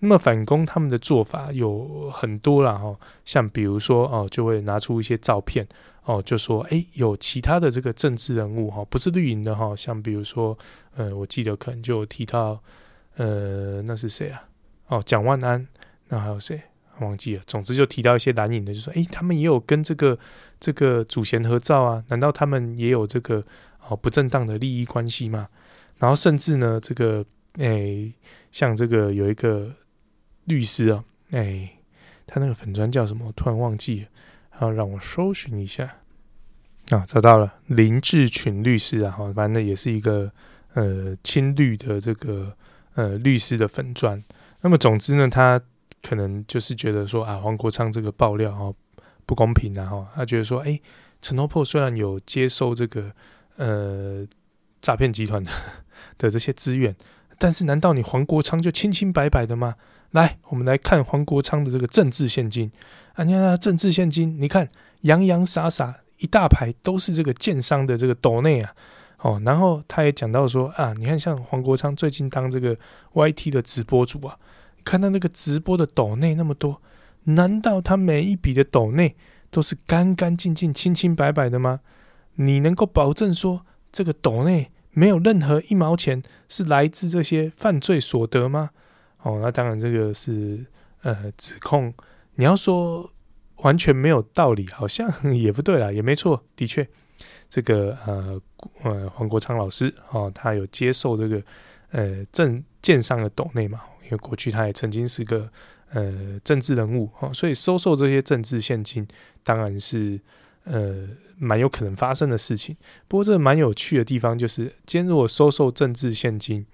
[0.00, 2.94] 那么反攻他们的做法有很多啦，哈，
[3.24, 5.66] 像比如说哦，就会拿出一些照片
[6.02, 10.58] 哦，就说哎，有其他的这个政治人物哈，不是绿营的哈，像比如说，
[10.94, 12.60] 呃，我记得可能就提到，
[13.16, 14.42] 呃，那是谁啊？
[14.88, 15.66] 哦，蒋万安，
[16.08, 16.60] 那还有谁？
[17.00, 17.42] 忘记了。
[17.46, 20.18] 总之就提到一些蓝营的，就说哎，他们也有跟这个
[20.60, 22.04] 这个祖贤合照啊？
[22.08, 23.42] 难道他们也有这个
[23.88, 25.48] 哦不正当的利益关系吗？
[25.98, 27.24] 然后甚至呢，这个
[27.58, 28.12] 哎，
[28.50, 29.72] 像这个有一个。
[30.46, 31.78] 律师啊，哎，
[32.26, 33.32] 他那个粉砖叫什么？
[33.32, 34.08] 突然忘记了，
[34.50, 36.00] 好，让我搜寻一下。
[36.90, 40.30] 啊，找到了，林志群律师啊，哈，反正也是一个
[40.74, 42.54] 呃亲绿的这个
[42.94, 44.22] 呃律师的粉砖。
[44.60, 45.58] 那么总之呢，他
[46.02, 48.74] 可能就是觉得说啊，黄国昌这个爆料哦
[49.24, 50.78] 不公平啊，哈，他觉得说，哎，
[51.22, 53.10] 陈欧破虽然有接收这个
[53.56, 54.26] 呃
[54.82, 55.50] 诈骗集团的
[56.18, 56.94] 的这些资源，
[57.38, 59.74] 但是难道你黄国昌就清清白白的吗？
[60.10, 62.70] 来，我们来看黄国昌的这个政治献金
[63.14, 63.24] 啊！
[63.24, 64.68] 你看他政治献金，你看
[65.02, 68.72] 洋洋洒洒一大排都是这个建商的这个斗内啊，
[69.18, 72.76] 哦，然后他也讲到说啊，你看像黄国昌最近当这个
[73.12, 74.38] YT 的直播主啊，
[74.84, 76.80] 看到那个直播的斗内那么多，
[77.24, 79.16] 难道他每一笔的斗内
[79.50, 81.80] 都是干干净净、清清白白的吗？
[82.36, 88.70] 你能够保证说这个斗内没有任何一毛钱是来自这些犯罪所得吗？
[89.22, 90.64] 哦，那当然，这个是
[91.02, 91.92] 呃指控。
[92.36, 93.10] 你要说
[93.56, 96.44] 完全没有道理，好像 也不对啦，也没错。
[96.56, 96.86] 的确，
[97.48, 98.40] 这个呃
[98.82, 101.42] 呃黄国昌老师哦，他有接受这个
[101.90, 105.48] 呃政建商的斗内嘛，因为过去他也曾经是个
[105.92, 109.06] 呃政治人物哦，所以收受这些政治献金，
[109.42, 110.20] 当然是
[110.64, 112.76] 呃蛮有可能发生的事情。
[113.08, 116.64] 不过这蛮有趣的地方就是，今天如果收受政治现金，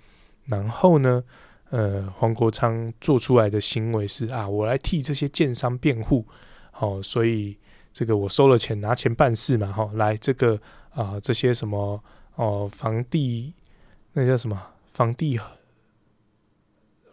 [0.47, 1.23] 然后呢，
[1.71, 6.27] 呃，黄国昌做出来的行为是啊，我来替这些建商辩护，
[6.71, 7.57] 好、哦，所以
[7.93, 12.03] 这个我收了钱，拿钱办事嘛，哈、哦，来这个啊、这些什么
[12.35, 13.55] 哦，房地
[14.13, 14.61] 那叫什么
[14.93, 15.39] 房地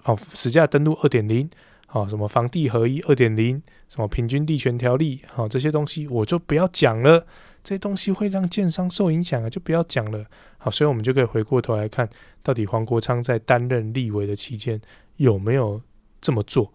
[0.02, 1.50] 好、哦，实价登录二点零，
[1.90, 7.26] 好，什么房地合一二点零，什么平均地权条例，好、这些东西我就不要讲了。
[7.64, 10.26] 这些东西会让建商受影响啊，就不要讲了。
[10.58, 12.08] 好，所以我们就可以回过头来看，
[12.44, 14.80] 到底黄国昌在担任立委的期间
[15.16, 15.82] 有没有
[16.22, 16.72] 这么做？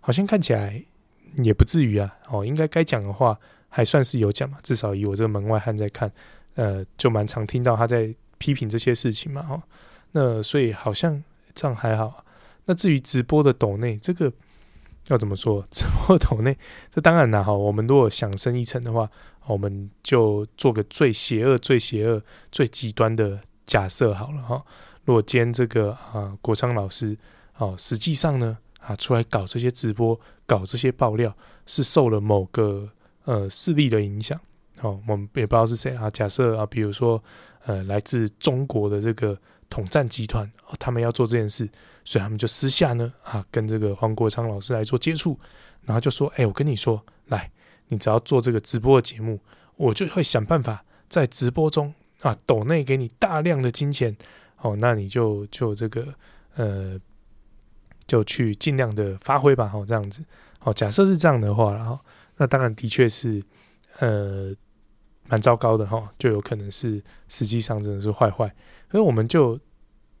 [0.00, 0.84] 好像看起来
[1.44, 2.16] 也不至于啊。
[2.28, 4.58] 哦，应该该讲的话还算是有讲嘛。
[4.62, 6.10] 至少以我这个门外汉在看，
[6.54, 9.46] 呃，就蛮常听到他在批评这些事情嘛。
[9.48, 9.62] 哦，
[10.12, 11.22] 那所以好像
[11.54, 12.24] 这样还好。
[12.66, 14.32] 那至于直播的抖内这个
[15.08, 15.64] 要怎么说？
[15.70, 16.56] 直播的抖内
[16.90, 17.42] 这当然啦。
[17.42, 19.10] 哈，我们如果想深一层的话。
[19.48, 24.62] 我们就做个最邪恶、最邪恶、最极端的假设好了哈。
[25.06, 27.16] 如果今天这个啊国昌老师
[27.56, 32.90] 哦，实际上呢啊出来搞这些直播、搞这些爆料，是受了某个
[33.24, 34.38] 呃势力的影响。
[34.76, 36.10] 好，我们也不知道是谁啊。
[36.10, 37.24] 假设啊，比如说
[37.64, 39.34] 呃来自中国的这个
[39.70, 40.46] 统战集团，
[40.78, 41.66] 他们要做这件事，
[42.08, 45.38] 所以他们就私下呢啊跟这个黄国昌老师来做接触，
[45.84, 47.50] 然后就说：“哎，我跟你说，来。”
[47.90, 49.40] 你只要做这个直播的节目，
[49.76, 54.14] 我就会想办法在直播中啊，抖内给你大量的金钱，
[54.60, 56.06] 哦，那你就就这个
[56.54, 56.98] 呃，
[58.06, 60.22] 就去尽量的发挥吧，哦，这样子，
[60.58, 61.98] 好，假设是这样的话，然后
[62.36, 63.42] 那当然的确是
[64.00, 64.54] 呃
[65.26, 68.54] 蛮糟糕的哈，就有可能是实际上真的是坏坏，
[68.90, 69.58] 所以我们就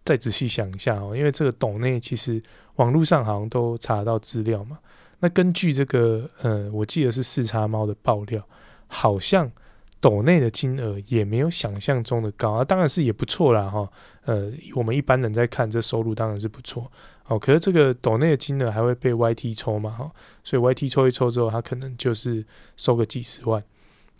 [0.08, 2.42] 再仔细想一下哦，因为这个斗内其实
[2.76, 4.78] 网络上好像都查到资料嘛。
[5.18, 8.42] 那根据这个，呃，我记得是四叉猫的爆料，
[8.86, 9.52] 好像
[10.00, 13.86] 斗内的金额也没有想象中的高啊，当然是也不错啦哈。
[14.24, 16.90] 呃，我们一般人在看这收入当然是不错，
[17.26, 20.10] 哦，可是这个斗内的金额还会被 YT 抽嘛哈，
[20.42, 22.42] 所以 YT 抽一抽之后，他可能就是
[22.78, 23.62] 收个几十万。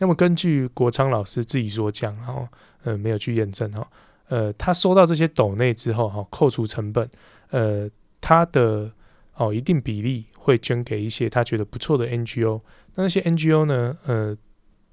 [0.00, 2.46] 那么根据国昌老师自己所讲，然后
[2.84, 3.88] 呃没有去验证哈，
[4.28, 7.08] 呃，他收到这些斗内之后哈，扣除成本，
[7.50, 7.88] 呃，
[8.20, 8.90] 他的
[9.34, 10.26] 哦一定比例。
[10.40, 12.58] 会捐给一些他觉得不错的 NGO，
[12.94, 13.98] 那那些 NGO 呢？
[14.06, 14.34] 呃，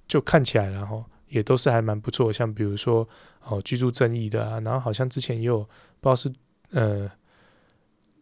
[0.06, 3.08] 就看起来然后也都是还蛮不错，像比如说
[3.42, 5.70] 哦居住正义的啊，然后好像之前也有不知
[6.10, 6.34] 道是
[6.72, 7.10] 呃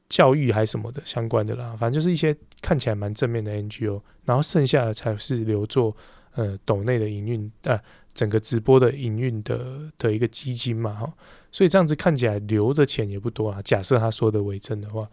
[0.10, 5.97] 教育还是什么的相关的啦，反正就是一些看起来蛮正面的 NGO，然后剩下的才是留作
[6.36, 7.80] 呃斗内的营运呃
[8.13, 11.13] 整个直播的营运的的一个基金嘛哈，
[11.52, 13.62] 所以这样子看起来留的钱也不多啊。
[13.62, 15.10] 假设他说的为真的话，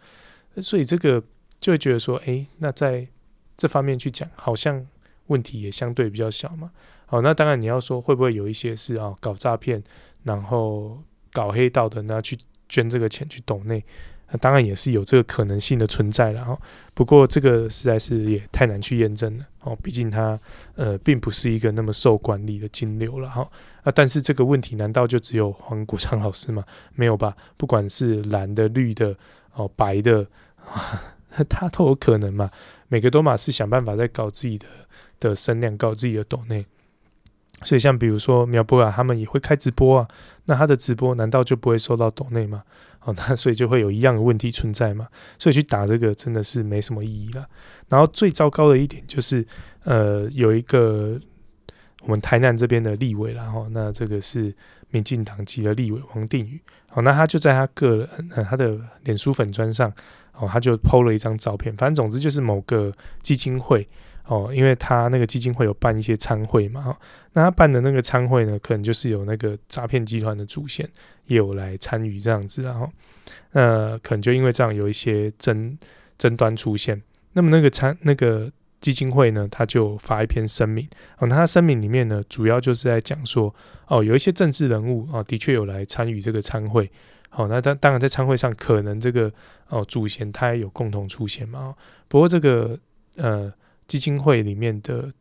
[0.57, 1.23] 所以这个
[1.59, 3.07] 就会觉得说，哎、那在
[3.55, 4.85] 这方面去讲，好像。
[5.27, 6.69] 问题也相对比较小嘛，
[7.05, 9.81] 好，那当然你要说会不会有一些是啊搞诈骗，
[10.23, 13.81] 然后搞黑道的，那去捐这个钱去斗内，
[14.31, 16.57] 那当然也是有这个可能性的存在了哈。
[16.93, 20.39] 不过这个实在是也太难去验证了哦，毕竟它
[20.75, 23.47] 呃并不是一个那么受管理的金流了哈。
[23.83, 26.63] 啊，但是这个问题难道就只有黄国昌老师吗？
[26.95, 29.15] 没有吧，不管是蓝的、绿的、
[29.53, 30.25] 哦白的，
[31.47, 32.49] 他都有可能嘛。
[32.87, 34.65] 每个都嘛是想办法在搞自己的。
[35.21, 36.65] 的声量搞自己的抖内，
[37.61, 40.07] 所以像比如说苗博雅他们也会开直播啊，
[40.45, 42.63] 那他的直播难道就不会收到抖内吗？
[43.03, 47.47] 哦，那所以就会有一样的问题存在嘛，所以去打这个真的是没什么意义了。
[47.89, 49.45] 然后最糟糕的一点就是，
[49.83, 51.19] 呃，有一个
[52.03, 54.55] 我们台南这边的立委，然后那这个是
[54.89, 59.91] 民进党籍的立委王定宇，好，那他就在他个人他的脸书粉砖上，
[60.33, 63.87] 哦，他就 PO 了一张照片，反正总之就是某个基金会。
[64.31, 66.97] 哦，因为他那个基金会有办一些餐会嘛，哈，
[67.33, 70.89] 那他办的那个餐会呢，可能就是有那个诈骗集团的主线
[71.25, 72.89] 也有来参与这样子，然后，
[73.51, 75.77] 呃，可能就因为这样有一些争
[76.17, 77.01] 争端出现，
[77.33, 83.53] 那么那个餐那个基金会呢，他就发一篇声明，哦，那他声明里面呢，主要就是在讲说，
[83.87, 86.89] 哦，有一些政治人物啊，的确有来参与这个餐会，
[87.27, 89.29] 好，那当当然在餐会上，可能这个
[89.67, 91.75] 哦主嫌他也有共同出现嘛，
[92.07, 92.79] 不过这个
[93.17, 93.53] 呃。
[93.91, 95.11] 基金会里面的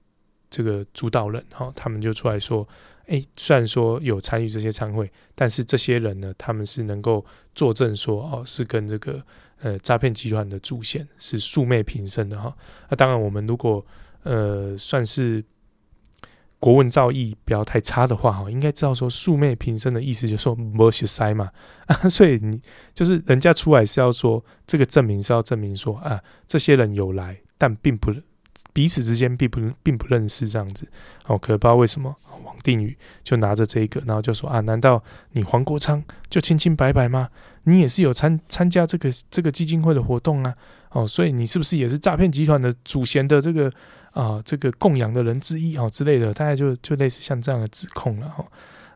[0.49, 2.65] 这个主导人哈，他们就出来说
[3.07, 9.21] ：“诶，虽然说有参与这些参会，但是这些人呢，他们是能够作证说，哦，是跟这个
[9.61, 12.57] 呃诈骗集团的主线是素昧平生的哈。
[12.89, 13.85] 那当然，我们如果
[14.23, 15.45] 呃算是
[16.61, 21.51] 国文造诣不要太差的话哈，应该知道说素昧平生的意思就是说没学塞嘛
[21.91, 22.63] 啊，所以你
[22.95, 28.15] 就是人家出来是要说这个证明是要证明说啊，这些人有来，但并不。”
[28.73, 30.87] 彼此之间并不并不认识这样子，
[31.27, 37.29] 哦，可不知道为什么王定宇就拿着这个，然后就说啊，难道你黄国昌就清清白白吗？
[37.65, 40.55] 你也是有参参加这个这个基金会的活动啊，
[40.91, 43.71] 哦，所以你是不是也是诈骗集团的主嫌的这个
[44.13, 46.33] 啊、这个供养的人之一、哦、之类的？
[46.33, 48.45] 大概就就类似像这样的指控了哈。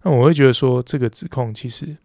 [0.03, 1.97] 那我会觉得说这个指控其实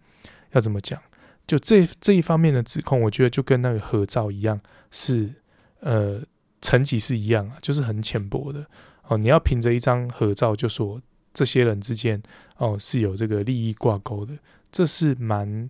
[0.51, 0.99] 要怎么讲？
[1.47, 5.33] 就这这一方面的指控，我觉得就跟那个合照一样，是
[5.81, 6.21] 呃。
[6.61, 8.65] 层级是一样啊，就是很浅薄的
[9.07, 9.17] 哦。
[9.17, 11.01] 你要凭着一张合照就说
[11.33, 12.21] 这些人之间
[12.57, 14.33] 哦是有这个利益挂钩的，
[14.71, 15.69] 这是蛮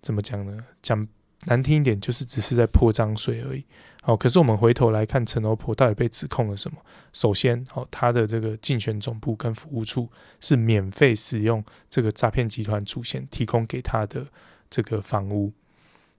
[0.00, 0.64] 怎么讲呢？
[0.80, 1.06] 讲
[1.46, 3.64] 难听一点，就是只是在泼脏水而已。
[4.04, 6.78] 哦，可是我们回头来看陈欧婆到底被指控了什么？
[7.12, 14.26] 首先，哦，他的这个竞选总部跟服务处是免费使用这个诈骗集团主线提供给他的
[14.70, 15.52] 这个房屋。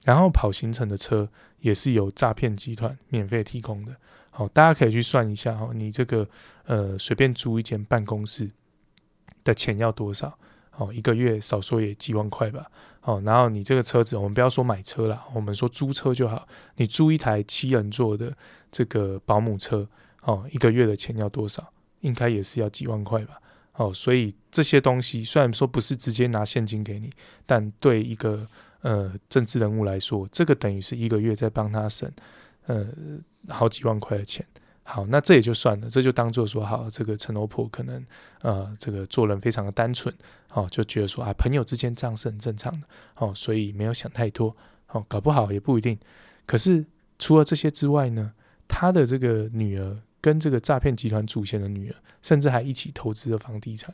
[0.04, 3.96] 然后跑行程的车也是由诈骗集团免费提供的。
[4.32, 6.28] 好，大家可以去算一下哈，你这个
[6.66, 8.50] 呃随便租一间办公室
[9.44, 10.38] 的钱要多少？
[10.78, 12.66] 哦，一个月少说也几万块吧。
[13.02, 16.48] 好，然后你这个车子，我们不要说买车了，我们说租车就好。
[16.78, 18.34] 你租一台七人座的
[18.72, 19.86] 这个保姆车，
[20.24, 21.74] 哦，一个月的钱要多少？
[22.00, 23.42] 应该也是要几万块吧。
[23.74, 27.10] 哦，所以这些东西虽然说不是直接拿现金给你，
[27.46, 28.48] 但对一个
[28.82, 32.10] 呃，政治人物来说，这个等于是一个月在帮他省，
[32.68, 32.88] 呃，
[33.48, 34.46] 好几万块的钱。
[34.84, 38.04] 好，那这也就算了，这就当做说，好，这个陈欧珀可能，
[38.42, 40.12] 呃，这个做人非常的单纯，
[40.52, 44.56] 哦，就觉得说啊，朋友之间这样是很正常的，哦，所以没有想太多，
[44.88, 45.96] 哦，搞不好也不一定。
[46.48, 46.84] 可是
[47.20, 48.34] 除了这些之外呢，
[48.68, 53.94] 他的这个女儿跟这个诈骗集团主线的女儿，甚至还一起投资了房地产。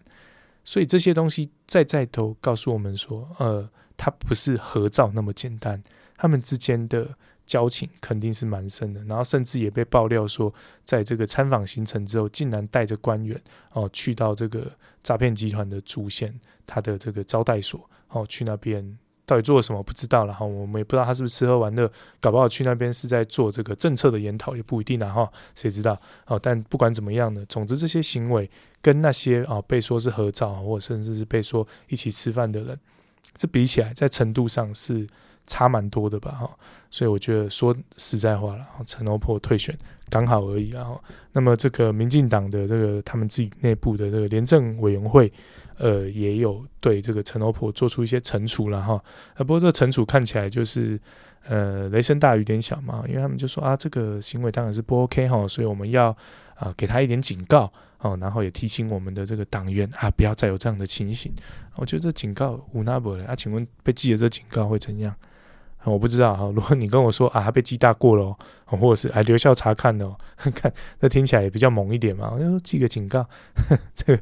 [0.65, 5.81] 所以这些东西再再都告诉我们说，呃，他不是合照那么简单，
[6.17, 9.01] 他们之间的交情肯定是蛮深的。
[9.05, 10.53] 然后甚至也被爆料说，
[10.83, 13.39] 在这个参访行程之后，竟然带着官员
[13.71, 14.69] 哦去到这个
[15.01, 18.97] 诈骗集团的主线，他的这个招待所哦去那边。
[19.25, 25.99] 到底做了什么不知道了哈，我们也不知道他是不是吃喝玩乐，搞不好去那边是在做这个政策的研讨，也不一定啊哈，谁知道？
[26.27, 28.49] 哦，但不管怎么样呢，总之这些行为
[28.81, 32.79] 跟那些啊被说是合照，或者甚至是被说一起吃饭的人，
[33.35, 35.07] 这比起来，在程度上是
[35.47, 36.49] 差蛮多的吧哈。
[36.91, 39.77] 所以我觉得说实在话了，陈欧珀退选
[40.09, 40.87] 刚好而已啊。
[41.33, 45.31] 那么这个民进党的这个他们自己内部的这个廉政委员会，
[45.77, 48.93] 呃，也有对这个陈欧普做出一些惩处了哈。
[49.33, 50.99] 啊，不过这惩处看起来就是
[51.47, 56.15] 呃雷声大雨点小嘛，因为他们就说啊，这个行为当然是不 OK 哈，所以我们要
[56.55, 61.33] 啊给他一点警告哦，然后也提醒我们的这个党员啊，不要再有这样的情形。
[61.75, 65.13] 我觉得这警告无那不了啊，请问被记了这警告会怎样？
[65.91, 68.25] 我不知道哈，如果你跟我说啊，他被记大过了，
[68.65, 72.31] 哦或者是啊留校察看的， 看那听起来也比较猛一点嘛。
[72.33, 73.21] 我就说记个警告，
[73.69, 74.21] 呵 这个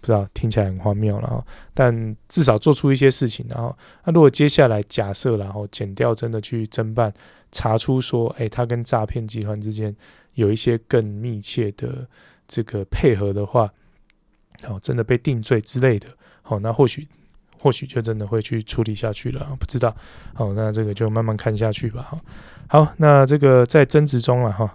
[0.00, 1.44] 不知道听起来很荒谬了哈。
[1.72, 7.12] 但至少做出一些事情，然后那如果接下来假设然后减掉真的去侦办，
[7.52, 9.94] 查出说，哎，他跟诈骗集团之间
[10.34, 12.06] 有一些更密切的
[12.46, 13.72] 这个配合的话，
[14.64, 16.08] 哦，真的被定罪之类的，
[16.42, 17.08] 好，那或许。
[17.58, 19.94] 或许就真的会去处理下去了，不知道。
[20.32, 22.06] 好，那这个就慢慢看下去吧。
[22.08, 22.20] 好，
[22.68, 24.72] 好，那这个在争执中了哈，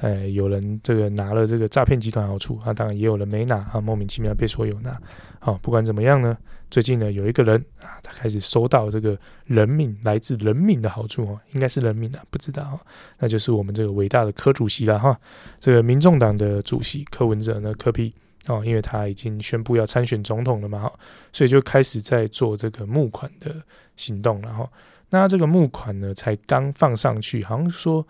[0.00, 4.96] 哎，有人这个拿了这个诈骗集团好处，啊，当然也有人没拿，啊，莫名其妙被说有拿。
[5.40, 6.38] 好，不管怎么样呢，
[6.70, 12.78] 最近呢有一个人啊，他开始收到这个人民来自人民的好处哦，应该是人民啊，不知道，
[13.18, 15.18] 那就是我们这个伟大的柯主席了哈，
[15.58, 18.14] 这个民众党的主席柯文哲呢，柯 P。
[18.48, 20.90] 哦，因为他已经宣布要参选总统了嘛，
[21.32, 23.62] 所以就开始在做这个募款的
[23.96, 24.68] 行动了哈。
[25.10, 28.06] 那这个募款呢，才刚放上去，好像说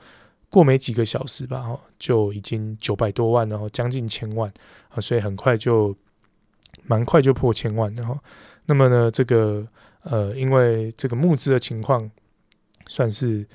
[0.49, 4.53] 过没几个小时吧，哈，就已经九百多万，然后将近千万
[4.89, 5.95] 啊，所以很快就
[6.85, 8.19] 蛮快就破千万的哈。
[8.67, 9.67] 那么呢，这个
[10.03, 12.11] 呃，因为这个募资的情况
[12.87, 13.47] 算是。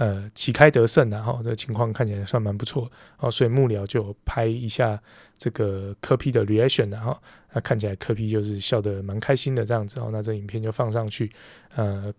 [0.00, 4.98] 呃，旗开得胜然后这情况看起来算蛮不错，哦，所以幕僚就拍一下
[5.36, 7.14] 这个柯 P 的 reaction，然后
[7.52, 11.30] 那看起来柯 P 就是笑得蛮开心的这样子哦，那这影片就放上去，
[11.76, 12.10] 呃，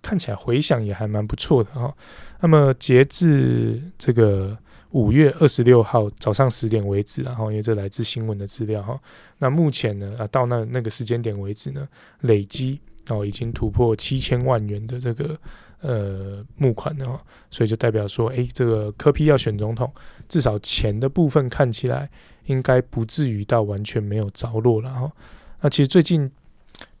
[0.00, 1.94] 看起来回响也还蛮不错的哈。
[2.40, 4.56] 那么截至这个
[4.92, 8.98] 五月二十六号早上十点为止，然后因为这来自新闻的资料哈，
[9.36, 11.86] 那目前呢啊到那那个时间点为止呢，
[12.22, 15.38] 累积哦已经突破七千万元的这个。
[15.80, 19.92] 呃，募款的话，所以就代表说，诶，这个柯 P 要选总统，
[20.28, 22.10] 至少钱的部分看起来
[22.46, 25.12] 应该不至于到完全没有着落了哈。
[25.60, 26.28] 那其实最近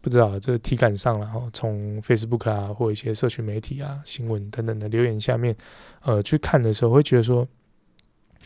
[0.00, 5.56] 不知道这个体感上了哈，从 Facebook 啊或一些社群媒体啊、新闻等等的留言下面，
[6.02, 7.48] 呃，去看的时候，会觉得说，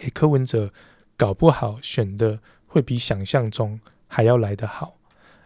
[0.00, 0.72] 诶，柯文哲
[1.18, 4.96] 搞不好选的会比想象中还要来得好，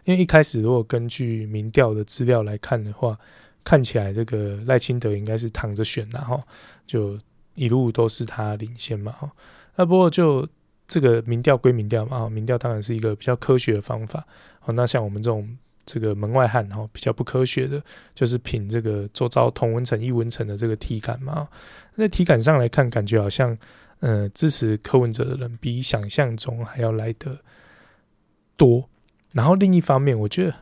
[0.05, 3.19] 因为一开始如果根据民调的资料来看的话。
[3.67, 6.41] 看起来这个赖清德应该是躺着选的哈，
[6.85, 7.19] 就
[7.53, 9.29] 一路都是他领先嘛哈。
[9.75, 10.47] 那不过就
[10.87, 14.25] 这个民调归民调嘛，民调当然是一个比较科学的方法。
[14.61, 17.83] 好那像我们这种这个门外汉哈，比较不科学的，
[18.15, 21.49] 就是凭这个周遭同温层异温层的这个体感嘛。
[21.95, 23.57] 那体感上来看，感觉好像
[23.99, 27.37] 嗯支持柯文哲的人比想象中还要来得
[28.55, 28.87] 多。
[29.33, 30.55] 然后另一方面，我觉得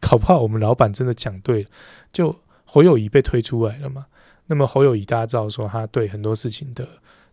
[0.00, 1.68] 搞不好我们老板真的讲对了，
[2.12, 2.34] 就。
[2.70, 4.04] 侯友宜被推出来了嘛？
[4.46, 6.86] 那么侯友宜大家知道说，他对很多事情的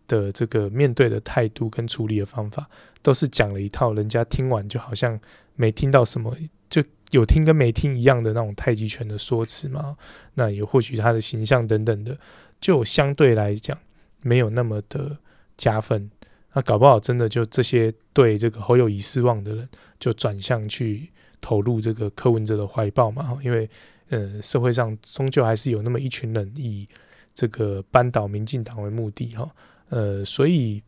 [0.08, 2.66] 的这个面对的态度跟处理的方法，
[3.02, 5.20] 都是讲了一套，人家听完就好像
[5.56, 6.34] 没听到什么，
[6.70, 6.82] 就
[7.12, 9.98] 有听跟没听一样的那种太极拳的说辞嘛。
[10.36, 12.18] 那也或许他的形象等等的，
[12.62, 13.78] 就相对来讲
[14.22, 15.18] 没有那么的
[15.58, 16.10] 加分。
[16.54, 19.68] 那搞不好真的就这些对这个侯友宜失望的人，
[20.00, 21.10] 就转向去
[21.42, 23.38] 投入这个柯文哲的怀抱嘛。
[23.44, 23.70] 因为
[24.10, 26.88] 呃，社会上终究还是有那么一群人以
[27.34, 29.50] 这个扳倒民进党为目的哈，
[29.90, 30.82] 呃，所以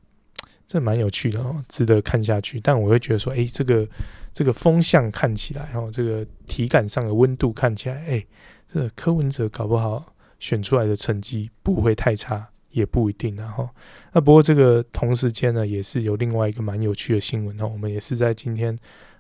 [0.68, 2.60] 这蛮有趣的哦，值得看下去。
[2.60, 3.88] 但我会觉得说，哎，这个
[4.32, 8.26] 这个风向看起来哈，这个体感上的温度看起来，哎，
[8.72, 13.70] 这个柯文哲搞不好选出来的成绩不会太差，也不一定啊哈。
[14.14, 18.78] 那不过这个同时间呢，也是有另外一个蛮有趣的新闻哦，我们也是在今天。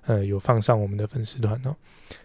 [0.07, 1.75] 呃，有放上我们的粉丝团哦，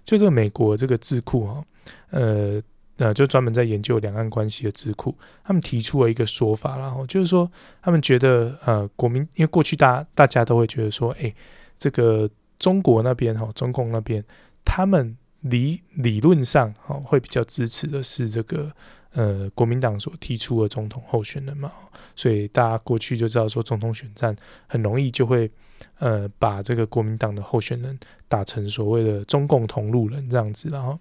[0.04, 1.64] 就这个美国这个智库哈，
[2.10, 2.62] 呃
[2.98, 5.12] 呃，就专门在研究两岸关系的智库，
[5.42, 7.50] 他们提出了一个说法，然后就是说，
[7.82, 11.34] 他们觉得呃，国民因为过去大大家都会觉得说，哎，
[11.76, 14.24] 这个中国那边哈，中共那边，
[14.64, 18.70] 他们理理论上哈会比较支持的是这个
[19.10, 21.72] 呃国民党所提出的总统候选人嘛，
[22.14, 24.36] 所以大家过去就知道说，总统选战
[24.68, 25.50] 很容易就会。
[25.98, 30.98] 呃，把这个国民党的候选人打成所谓的中共同路人这样子，然后，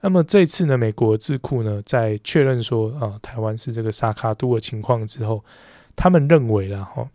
[0.00, 5.44] 那么这次呢，美国智库呢在确认说啊、台湾是这个萨卡杜的情况之后，
[5.94, 7.08] 他们认为了哈，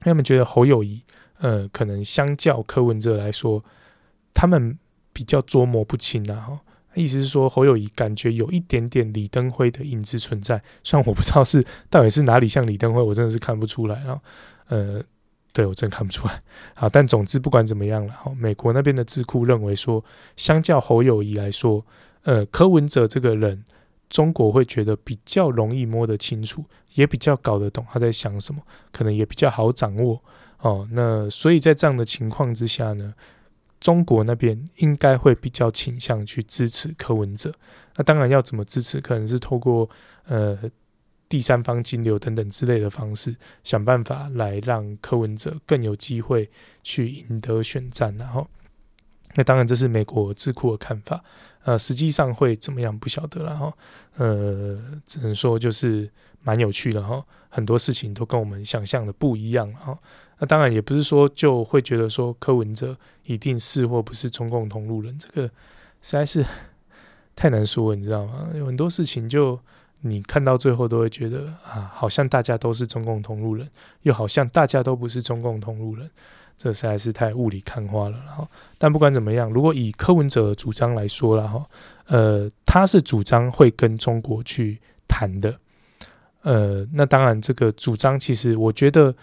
[0.00, 1.02] 他们觉得侯友谊
[1.38, 3.64] 呃，可能相较柯文哲来说，
[4.34, 4.78] 他们
[5.12, 6.60] 比较捉摸不清啊哈，
[6.94, 13.96] 意思是说侯友谊感觉有一点点李登辉的影子存在，虽然我不知道是到底是哪里像李登辉，我真的是看不出来。
[14.04, 14.20] 然后，
[14.68, 15.02] 呃，
[15.52, 16.42] 对我真看不出来。
[16.74, 20.04] 好，但总之不管怎么样了，哈，美国那边的智库认为说，
[20.36, 21.84] 相较侯友谊来说，
[22.22, 23.64] 呃，柯文哲这个人，
[24.08, 30.22] 中国会觉得比较容易摸得清楚，也比较搞得懂他在想什么，可能也比较好掌握。
[30.60, 33.12] 哦，那所以在这样的情况之下呢，
[33.80, 37.52] 中国那边应该会比较倾向去支持柯文哲。
[37.96, 39.90] 那当然要怎么支持，可能是透过
[40.24, 40.56] 呃
[41.32, 46.50] 第三方金流等等之类的方式，想办法来让柯文哲更有机会
[46.82, 48.14] 去赢得选战。
[48.18, 48.46] 然后，
[49.34, 51.24] 那当然这是美国智库的看法。
[51.64, 53.72] 呃，实际上会怎么样不晓得了哈。
[54.16, 56.06] 呃，只能说就是
[56.42, 59.98] 蛮有趣的哈，很多事情都跟我们想象的不一样哈。
[60.38, 65.44] 那当然也不是说就会觉得说柯文哲一定是或不是中共同路人，这个
[66.02, 66.44] 实在是
[67.34, 68.50] 太难说了，你知道吗？
[68.54, 69.58] 有很多事情就
[70.02, 73.68] 你看到最后都会觉得啊，好像大家都是中共同路人，
[74.02, 76.10] 又好像大家都不是中共同路人，
[76.58, 78.18] 这实在是太雾里看花了。
[78.26, 78.46] 然后，
[78.78, 81.66] 但不管怎么样，如果以柯文哲的主张来说了哈，
[82.06, 84.78] 呃，他是主张会跟中国去
[85.08, 85.58] 谈的，
[86.42, 89.14] 呃，那当然这个主张其实我觉得。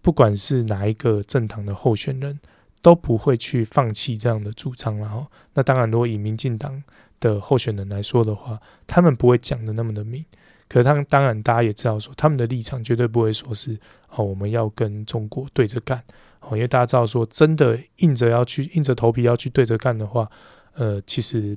[0.00, 2.38] 不管是哪一个政党的候选人，
[2.80, 4.96] 都不会去放弃这样的主张。
[4.96, 6.82] 然后，那当然，如果以民进党
[7.20, 10.24] 的候选人来说的话，他们不会讲得那么的明。
[10.68, 13.78] 可是，他们当然大家也知道说，他们的立场绝对不会说是
[14.10, 16.02] 哦，我们要跟中国对着干。
[16.40, 20.30] 哦，因为大家知道说，真的硬着要去硬着头皮要去对着干的话，
[20.74, 21.56] 呃，其实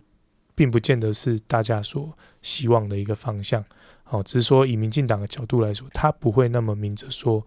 [0.55, 3.63] 并不见得是大家所希望的一个方向。
[4.09, 7.45] 哦，只是说以民进党的角度来说，他不会那么明着说。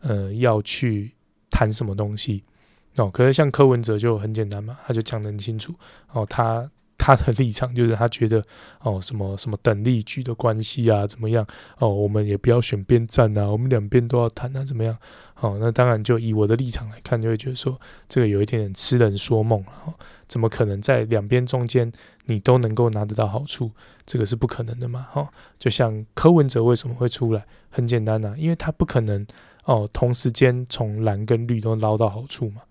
[0.00, 1.10] 呃，要去
[1.50, 2.44] 谈什么东西
[2.96, 3.10] 哦？
[3.10, 5.74] 可是像柯文哲就很简单嘛，他就讲得很清楚
[6.12, 6.24] 哦。
[6.26, 6.70] 他
[7.06, 8.42] 他的立场就是他觉得
[8.80, 11.46] 哦，什么什么等力矩的关系啊，怎么样
[11.78, 11.88] 哦？
[11.88, 14.98] 我们也不要选边站啊，我们两边都要谈啊，怎么样？
[15.40, 19.72] 哦，那当然就以我的立场来看，就会觉得说这个有一点点痴人说梦了。
[19.84, 19.94] 哦，
[20.26, 21.92] 怎么可能在两边中间
[22.24, 23.70] 你都能够拿得到好处？
[24.04, 25.06] 这个是不可能的嘛。
[25.14, 25.28] 哦，
[25.60, 27.46] 就像柯文哲为什么会出来？
[27.70, 29.24] 很简单呐，因为他不可能。
[29.66, 32.62] 哦，同时间从蓝跟绿都捞到好处嘛，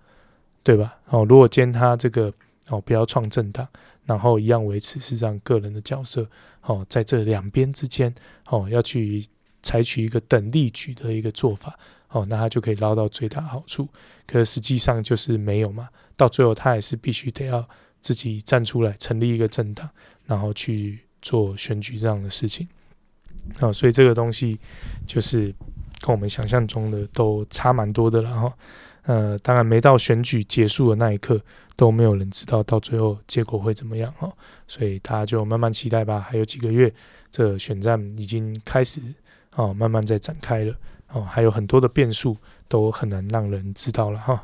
[0.64, 0.96] 对吧？
[1.10, 2.32] 哦，如果兼他这个
[2.70, 3.68] 哦不要创政党，
[4.06, 6.28] 然后一样维持是这样个人的角色，
[6.62, 8.14] 哦，在这两边之间
[8.50, 9.26] 哦要去
[9.62, 11.78] 采取一个等力举的一个做法，
[12.10, 13.88] 哦，那他就可以捞到最大好处。
[14.26, 17.68] 可实际上就是没有嘛，到最后他还是必须得要
[18.00, 19.90] 自己站出来成立一个政党，
[20.26, 22.68] 然后去做选举这样的事情。
[23.60, 24.60] 哦，所以这个东西
[25.06, 25.54] 就是。
[26.02, 28.54] 跟我们想象中的都差蛮多的了哈，
[29.06, 31.40] 呃，当然没到选举结束的那一刻，
[31.76, 34.32] 都没有人知道到最后结果会怎么样哈，
[34.68, 36.20] 所以大家就慢慢期待吧。
[36.20, 36.92] 还有几个月，
[37.30, 39.02] 这选战已经开始
[39.56, 40.74] 哦，慢慢在展开了
[41.12, 42.36] 哦，还有很多的变数
[42.68, 44.44] 都很难让人知道了哈。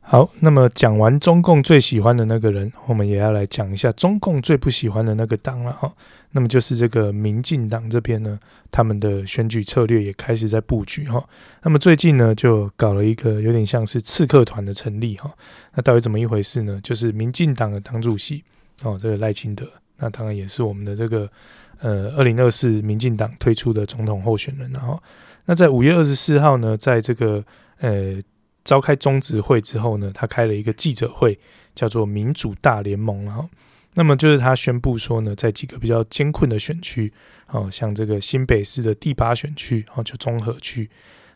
[0.00, 5.92] 好，那么讲完中共最喜欢的那个人，我们也要来讲一下中共最不喜欢的那个党了哈。
[6.36, 11.24] 那么就是这个民进党这边呢，他们的选举策略也开始在布局哈。
[11.62, 15.32] 那么最近呢，就搞了一个有点像是刺客团的成立哈。
[15.74, 16.80] 那到底怎么一回事呢？
[16.82, 18.42] 就是民进党的党主席
[18.82, 19.64] 哦，这个赖清德，
[19.98, 21.30] 那当然也是我们的这个
[21.78, 24.68] 呃二零二四民进党推出的总统候选人。
[24.72, 25.00] 然后，
[25.44, 27.44] 那在五月二十四号呢，在这个
[27.78, 28.20] 呃。
[28.64, 31.38] 召开中执会之后呢，他开了一个记者会，
[31.74, 33.46] 叫做“民主大联盟”哈。
[33.94, 37.12] 那么就是他宣布说呢，在几个比较艰困的选区，
[37.48, 40.90] 哦，像这个新北市的第八选区，哦，就中和区，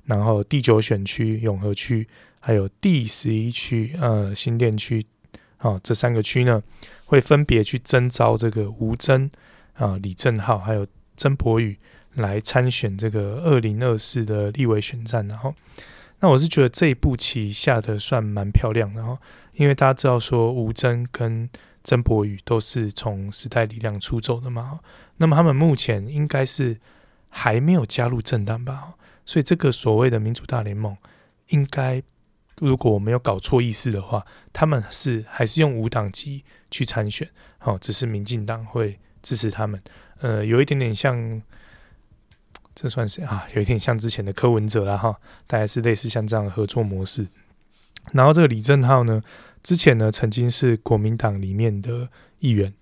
[0.04, 2.06] 然后第九选区永和区，
[2.40, 5.04] 还有第十一区呃新店区，
[5.60, 6.62] 哦，这三个区呢，
[7.06, 9.30] 会分别去征召这个吴峥
[9.74, 10.86] 啊、李正浩还有
[11.16, 11.78] 曾柏宇
[12.14, 15.54] 来参选这个二零二四的立委选战，然后。
[16.20, 19.16] 那我是觉得这一步棋下得算蛮漂亮的哈，
[19.54, 21.48] 因为大家知道说吴峥跟
[21.88, 24.80] 曾柏宇都是从时代力量出走的嘛，
[25.16, 26.78] 那么他们目前应该是
[27.30, 28.92] 还没有加入政党吧，
[29.24, 30.94] 所以这个所谓的民主大联盟，
[31.48, 32.02] 应该
[32.58, 37.26] 如果我没有搞错意思的话，他们是还是用无党籍去参选，
[37.56, 39.82] 好，只是民进党会支持他们，
[40.20, 41.40] 呃，有一点点像。
[42.74, 45.18] 这算是啊，有一点像之前的柯文哲啦哈，
[45.48, 47.26] 大概是类似像这样的合作模式。
[48.12, 49.20] 然后这个李正浩呢，
[49.62, 52.72] 之前呢曾经是国民党里面的议员，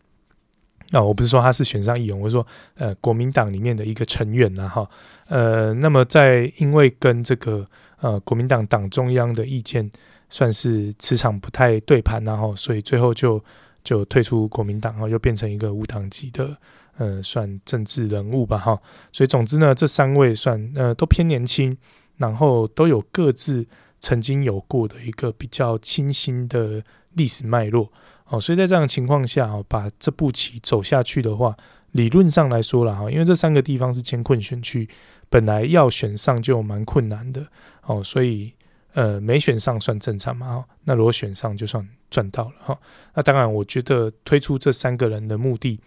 [0.91, 4.89] 那、我不是说他是选上议员，我是说呃国民党里面的一个成员呐哈。
[5.29, 7.67] 呃，那么在因为跟这个
[8.01, 9.91] 呃国民党党中央的意见
[10.29, 13.43] 算是磁场不太对盘，然后所以最后就
[13.83, 16.57] 就退出国民党，然后，又变成一个无党籍的，
[16.99, 18.79] 呃，算政治人物吧，哈。
[19.13, 21.77] 所以总之呢，这三位算呃都偏年轻，
[22.17, 23.67] 然后都有各自
[24.01, 26.83] 曾经有过的一个比较清新的
[27.15, 27.91] 历史脉络，
[28.29, 31.57] 哦，所以在这样的情况下，哦，把这步棋走下去的话，
[31.93, 34.89] 理论上来说了，哈，因为这三个地方是艰困选区，
[35.29, 37.47] 本来要选上就蛮困难的，
[37.83, 38.53] 哦，所以。
[38.97, 40.65] 呃，没选上算正常嘛？
[40.85, 42.79] 那如果选上，就算赚到了哈。
[43.13, 45.79] 那当然，我觉得推出这三个人的目的，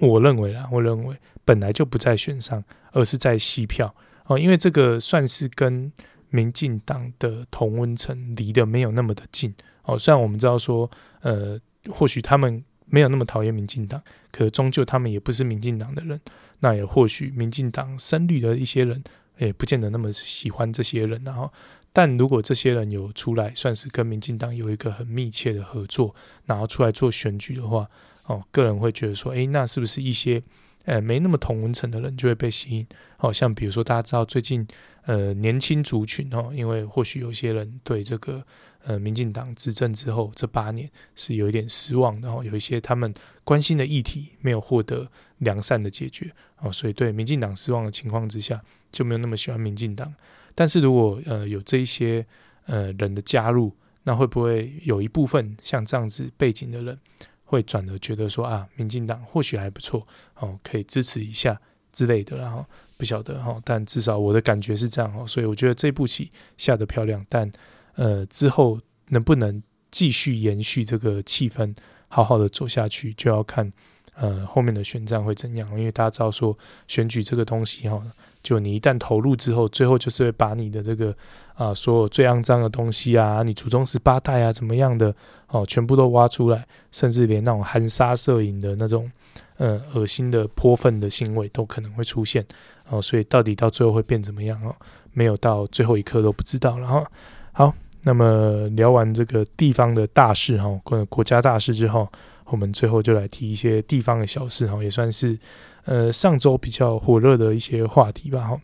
[0.00, 3.94] 我认为啦，我认为本来就不在选上，而是在吸票
[4.26, 4.36] 哦。
[4.36, 5.92] 因为这个算是跟
[6.34, 9.54] 民进党的同温层离得没有那么的近
[9.84, 9.96] 哦。
[9.96, 16.20] 虽然我们知道说，呃，或许他们没有那么讨厌民进党，可终究他们也不是民进党的人。
[16.58, 19.02] 那也或许民进党深绿的一些人，
[19.38, 21.48] 也不见得那么喜欢这些人，然后。
[21.96, 26.12] 但如果这些人有出来，算是跟民进党有一个很密切的合作，
[26.44, 27.88] 然后出来做选举的话，
[28.24, 30.42] 哦，个人会觉得说，诶，那是不是一些
[30.86, 32.84] 呃没那么同温层的人就会被吸引？
[33.16, 34.66] 好、哦、像比如说大家知道最近
[35.06, 38.44] 呃年轻族群哦，因为或许有些人对这个
[38.84, 43.12] 呃民进党执政之后这八年是有一点失望，然后有一些他们
[43.44, 50.12] 关心的议题没有获得良善的解决，哦，所以对民进党失望的情况之下，就没有那么喜欢民进党。
[50.54, 52.24] 但是如果呃有这一些
[52.66, 53.72] 呃人的加入，
[54.04, 56.98] 那会不会有一部分像这样子背景的人
[57.44, 61.60] 会转而觉得说啊，民进党或许还不错哦，可以支持一下
[61.92, 62.64] 之类的，然后
[62.96, 67.50] 不晓得哈，但至少我的感觉是这样哦，所以我觉得这步棋下得漂亮，但
[67.94, 68.78] 呃之后
[69.08, 71.74] 能不能继续延续这个气氛，
[72.08, 73.72] 好好的走下去，就要看
[74.14, 78.02] 呃后面的选战会怎样，因为大家知道说选举这个东西哈。
[78.42, 81.16] 就你一旦投入之后，最后就是会把你的这个
[81.54, 85.14] 啊、所有最肮脏的东西啊，你祖宗十八代啊，怎么样的
[85.48, 89.10] 哦，全部都挖出来，甚至连那种含沙射影的那种，
[89.56, 92.44] 呃，恶心的泼粪的行为都可能会出现
[92.88, 93.00] 哦。
[93.00, 94.74] 所以到底到最后会变怎么样哦？
[95.12, 97.04] 没有到最后一刻都不知道了哈。
[97.52, 102.08] 好，那么聊完这个地方的大事哈，国国家大事之后，
[102.46, 105.38] 我们最后就来提一些地方的小事哈，也算是。
[105.86, 108.58] 呃，上周比较火热的一些话题吧，哈。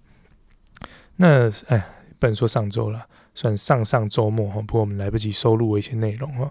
[1.17, 1.87] 那哎，
[2.19, 4.63] 不能说上周了，算上上周末哈。
[4.63, 6.51] 不过我们来不及收录一些内容哈。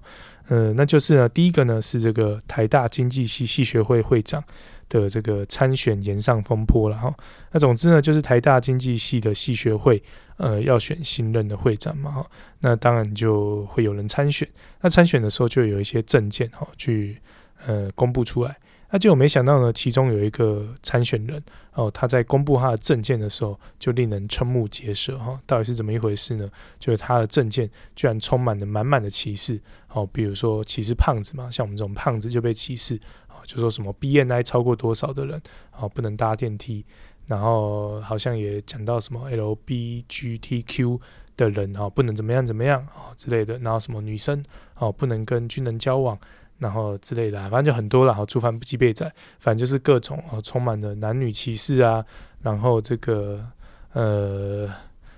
[0.50, 4.43] 嗯，那就是呢，第一个呢是这个台大经济系系学会会长
[4.89, 7.16] 的这个参选延上风波了哈。
[7.52, 10.02] 那总之呢，就是台大经济系的系学会
[10.38, 12.28] 呃要选新任的会长嘛哈。
[12.60, 14.47] 那当然就会有人参选。
[14.82, 17.18] 那参选的时候就有一些证件哈，去
[17.66, 18.58] 呃公布出来。
[18.92, 21.40] 那就没想到呢，其中有一个参选人
[21.74, 25.40] 哦，他在公布他的证件的时候，就令人瞠目结舌哈。
[25.46, 26.50] 到底是怎么一回事呢？
[26.80, 29.62] 就是他的证件居然充满了满满的歧视
[29.94, 32.96] 哦，比如说歧视胖子嘛，像我们这种胖子就被歧视
[33.28, 35.40] 哦，就说什么 BMI 超过多少的人
[35.78, 36.84] 哦不能搭电梯，
[37.28, 41.00] 然后好像也讲到什么 LBGTQ
[41.38, 44.44] 的人哈不能怎么样怎么样哦之类的，然后什么女生
[44.76, 46.18] 哦不能跟军人交往。
[46.60, 48.14] 然后之类的，反正就很多了。
[48.14, 52.05] 好，诸凡不及备载，反正就是各种哦，充满了男女歧视啊，
[52.41, 53.41] 然后这个
[53.93, 54.70] 呃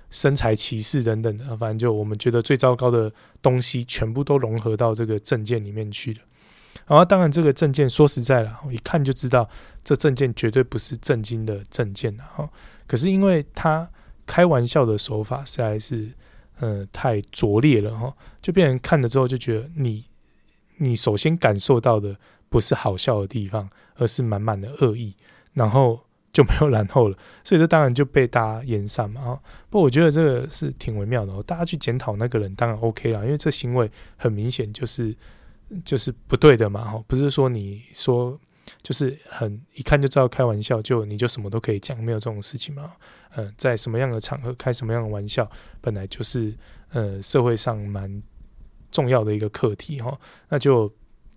[0.08, 3.12] 身材歧视等等的，反正就我们觉得最糟糕的
[3.42, 6.20] 东西，全部都融合到这个证件里面去了。
[6.86, 9.48] 然后当然，这个证件说实在了，我一看就知道
[9.82, 12.48] 这证件绝对不是正经的政见哈。
[12.86, 13.90] 可是因为他
[14.26, 16.08] 开玩笑的手法实在是
[16.60, 20.04] 呃太拙劣了哈，就变成看了之后就觉得你。
[20.82, 22.16] 你首先感受到的
[22.48, 25.14] 不是好笑的地方，而是满满的恶意，
[25.54, 26.00] 然后
[26.32, 27.16] 就没有然后了。
[27.44, 29.20] 所以这当然就被大家炎上嘛。
[29.20, 31.42] 啊，不过我觉得这个是挺微妙的哦。
[31.46, 35.16] 大家去检讨那个人当然 OK 啦，因为这行为很明显就是
[35.84, 36.84] 就是不对的嘛。
[36.84, 38.38] 哈，不是说你说
[38.82, 42.92] 就是很一看就知道开玩笑，就你就什么都可以讲，没有这种事情嘛。
[43.36, 46.52] 嗯，在什么样的场合开什么样的玩笑，本来就是
[46.90, 48.22] 呃社会上蛮。
[48.92, 50.16] 重要的一个课题哈，
[50.50, 50.92] 那就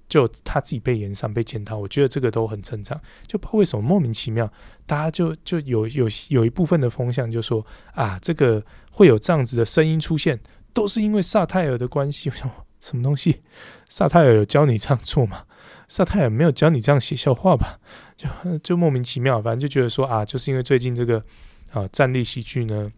[0.08, 2.96] 就他自己被延上被检讨，我觉得这个都很正常。
[3.26, 4.48] 就不知道为什么莫名其妙，
[4.86, 10.40] 大家就就有有有一部分的风向就说啊，这个会有这样子的声音出现，
[10.74, 12.30] 都是因为萨泰尔的关系。
[12.30, 13.42] 我想什么东西？
[13.90, 15.46] 萨泰尔有教你这样做吗？
[15.88, 17.80] 萨泰尔没有教你这样写笑话吧？
[18.16, 18.28] 就
[18.60, 21.24] 就莫名其妙，反正就觉得说啊，就是因为最近这个
[21.72, 22.92] 啊站立喜剧呢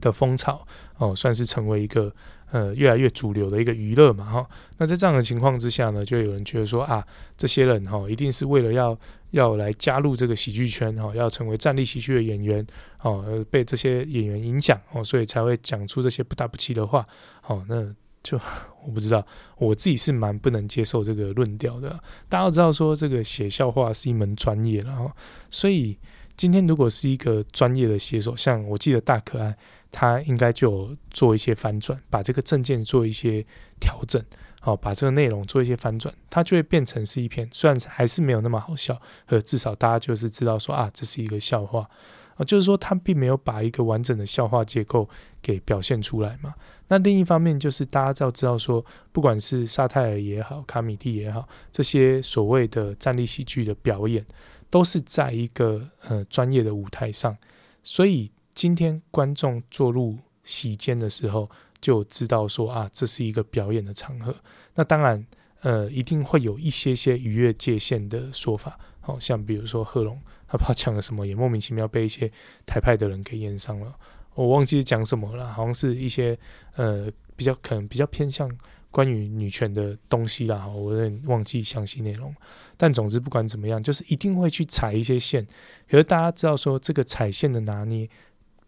[0.00, 0.64] 的风潮
[0.98, 2.14] 哦，算是成为一个。
[2.50, 4.46] 呃，越来越主流的一个娱乐嘛，哈。
[4.76, 8.98] 那在这样的情况之下呢，就有人觉得说啊，这些人哈，一定是为了要
[9.32, 12.66] 要来加入这个喜剧圈哈，要成为站立喜剧的演员
[13.02, 17.06] 哦，被这些演员影响哦，所以才会讲出这些不大不齐的话
[17.46, 17.64] 哦。
[17.68, 17.86] 那
[18.22, 18.38] 就
[18.84, 19.24] 我不知道，
[19.58, 21.90] 我自己是蛮不能接受这个论调的。
[22.28, 25.10] 大家都知道说这个写笑话是一门专业，然后
[25.50, 25.96] 所以
[26.36, 29.54] 今天如果是一个专业的写手，像我记得大可爱，
[29.90, 33.44] 他应该就做一些翻转，把这个证件做一些
[33.80, 34.22] 调整，
[34.60, 41.88] 好，把这个内容做一些翻转，它就会变成是一篇，虽然还是没有那么好笑，可至少大家就是知道说啊，这是一个笑话。
[42.36, 45.08] 啊，就是说他并没有把一个完整的笑话结构
[45.42, 46.54] 给表现出来嘛。
[46.86, 54.24] 那另一方面就是大家要知道说，不管是萨泰尔也好，卡米蒂也好，这些所谓的站立喜剧的表演，
[54.70, 57.36] 都是在一个呃专业的舞台上。
[57.82, 61.48] 所以今天观众坐入席间的时候，
[61.80, 64.34] 就知道说啊，这是一个表演的场合。
[64.74, 65.24] 那当然，
[65.60, 68.76] 呃，一定会有一些些逾越界限的说法。
[68.98, 70.20] 好像比如说贺龙。
[70.48, 72.28] 他不知道讲了什么，也莫名其妙被一些
[72.66, 73.94] 台派的人给炎上了。
[74.34, 76.36] 我忘记讲什么了，好像是一些
[76.74, 78.50] 呃比较可能比较偏向
[78.90, 80.66] 关于女权的东西啦。
[80.66, 82.34] 我有点忘记详细内容。
[82.76, 85.46] 但总之不管怎么样，就是一定会去踩一些线。
[85.88, 88.08] 可是大家知道说，这个踩线的拿捏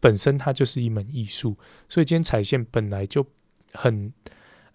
[0.01, 1.57] 本身它就是一门艺术，
[1.89, 3.25] 所以今天踩线本来就
[3.73, 4.13] 很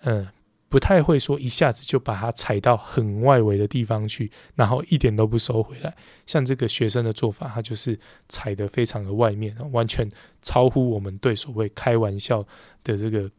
[0.01, 0.25] 嗯。
[0.25, 0.31] 呃
[0.67, 5.95] 不太会说一下子就把它踩到很外围的地方去，然后一点都不收回来。
[6.25, 7.97] 像这个学生的做法，他就是
[8.27, 10.09] 踩得非常的外面，完全
[10.41, 12.45] 超乎我们对所谓开玩笑
[12.83, 13.31] 的这个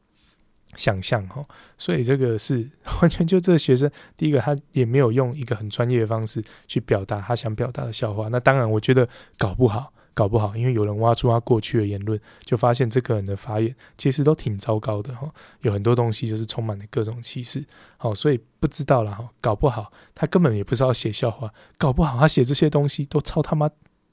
[0.76, 1.44] 想象哈。
[1.76, 2.70] 所以这个是
[3.02, 8.28] 完全就这个学生，第一个他也没有用一个很专业的方式去表达他想表达的笑话。
[8.28, 9.06] 那当然，我觉得
[9.36, 9.92] 搞不好。
[10.16, 17.62] 搞不好，因为有人挖出他过去的言论，就发现这个人的发言其实都挺糟糕的哈，有很多东西就是充满了各种歧视，
[17.98, 23.68] 好，所以不知道了哈，搞不好他根本也不知道写笑话，搞不好他写这些东西都超他妈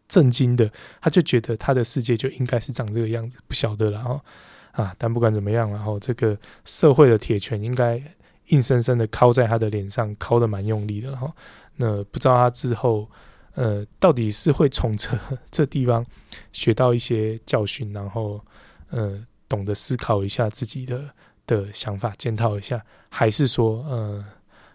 [0.09, 4.21] 震惊的，他就觉得他的世界就应该是长这个样子，不晓得了哈
[4.73, 8.03] 啊，但不管怎么样，然后这个社会的铁拳应该
[8.47, 11.33] 硬生生的敲在他的脸上，敲得蛮用力的哈，
[11.77, 13.09] 那不知道他之后。
[13.55, 15.09] 呃，到底是会从这
[15.51, 16.03] 这地方
[16.51, 18.43] 学到一些教训，然后
[18.89, 21.03] 呃，懂得思考一下自己的
[21.45, 24.25] 的想法，检讨一下，还是说呃，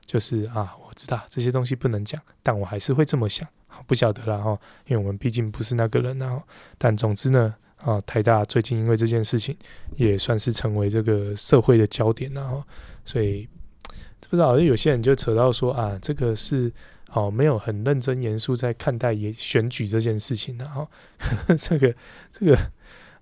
[0.06, 3.48] 就是啊，我知道这些东西不能讲，但我还是会这么想，
[3.88, 4.56] 不晓得了哈，
[4.86, 6.40] 因为我们毕竟不是那个人，然后，
[6.78, 9.56] 但总之呢，啊，台大最近因为这件事情
[9.96, 12.62] 也算是成为这个社会的焦点，然后，
[13.04, 13.48] 所以
[14.30, 16.72] 不知道有些人就扯到说啊，这个是。
[17.10, 20.86] 哦，没有很认真严肃在看待也选举这件事情的哈，
[21.58, 21.94] 这个
[22.30, 22.54] 这个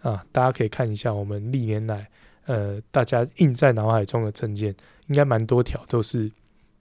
[0.01, 2.11] 啊，大家可以看一下我们历年来
[2.47, 4.74] 呃，大家印在脑海中的政见，
[5.07, 6.30] 应该蛮多条都是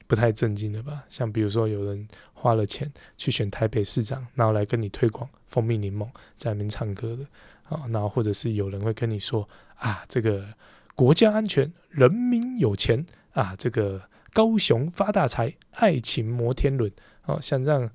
[0.07, 1.03] 不太正经的吧？
[1.07, 7.23] 像比如说有人花了钱去选台北市长，然后来跟你推广蜂蜜柠檬在那边唱歌的
[7.69, 10.43] 啊，然后或者是有人会跟你说啊，这个
[10.95, 14.01] 国家安全，人民有钱啊，这个。
[14.35, 16.91] 高雄发大财，爱情摩天轮，
[17.23, 17.89] 哦，像这样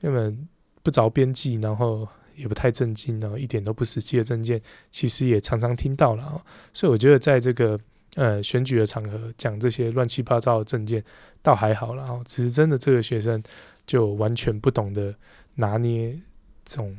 [0.00, 0.48] 根本
[0.82, 6.42] 不着边际，然后也不太正经，然后一点都不实际的证件，其实也常常听到了啊。
[6.72, 7.78] 所以我觉得在这个
[8.16, 11.04] 呃选举的场合讲这些乱七八糟的证件，
[11.40, 12.20] 倒还好了啊。
[12.24, 13.40] 只是真的这个学生
[13.86, 15.14] 就完全不懂得
[15.54, 16.18] 拿捏
[16.64, 16.98] 这种。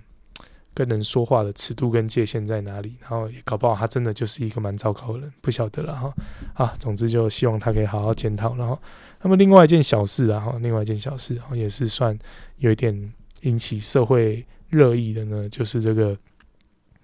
[0.75, 2.97] 跟人说话的尺度跟界限在哪里？
[2.99, 6.13] 然后也搞不好他真的就是一个蛮糟糕的人，不晓得了哈。
[6.53, 8.53] 啊，总之就希望他可以好好检讨。
[8.57, 8.77] 然后，
[9.21, 12.17] 那么另外一件小事啊，哈，另外一件小事，也是算
[12.57, 13.13] 有一点
[13.43, 16.17] 引起社会热议的呢，就是这个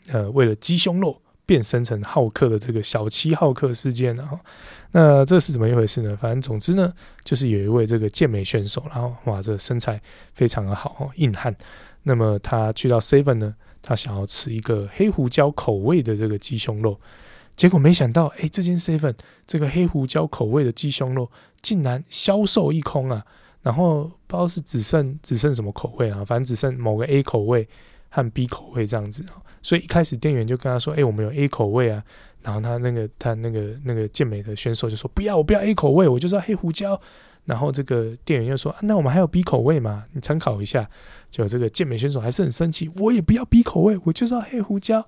[0.10, 4.38] 呃，为了鸡胸肉变身成浩克的这个小七浩克事件啊。
[4.92, 6.14] 那这是怎么一回事呢？
[6.18, 6.94] 反正总之呢，
[7.24, 10.02] 就是有一位这个健美选手，然后哇，这身材
[10.34, 11.56] 非常的好，硬汉。
[12.04, 17.00] 那么他去到 Seven 呢，他想要吃一个黑胡椒口味的这个鸡胸肉，
[17.56, 21.30] 结果没想到，哎，这间 Seven 这个黑胡椒口味的鸡胸肉
[21.62, 23.26] 竟然销售一空啊！
[23.62, 27.68] 然后不知道是只剩只剩什么口味啊，反正只剩某个 A 口味
[28.10, 29.24] 和 B 口味这样子。
[29.62, 32.04] 所以一开始店员就跟他说：“哎，我们有 A 口味啊。”
[32.42, 37.00] 然后他那个他那个那个健美的选手就说：“不要，我不要 A 口味，我就是要黑胡椒。”
[37.46, 40.06] 然后这个店员又说：“啊，那我们还有 B 口味吗？
[40.14, 40.90] 你参考一下。”
[41.32, 45.06] 就这个健美选手还是很生气，我也不要 B 口味，我就是要黑胡椒。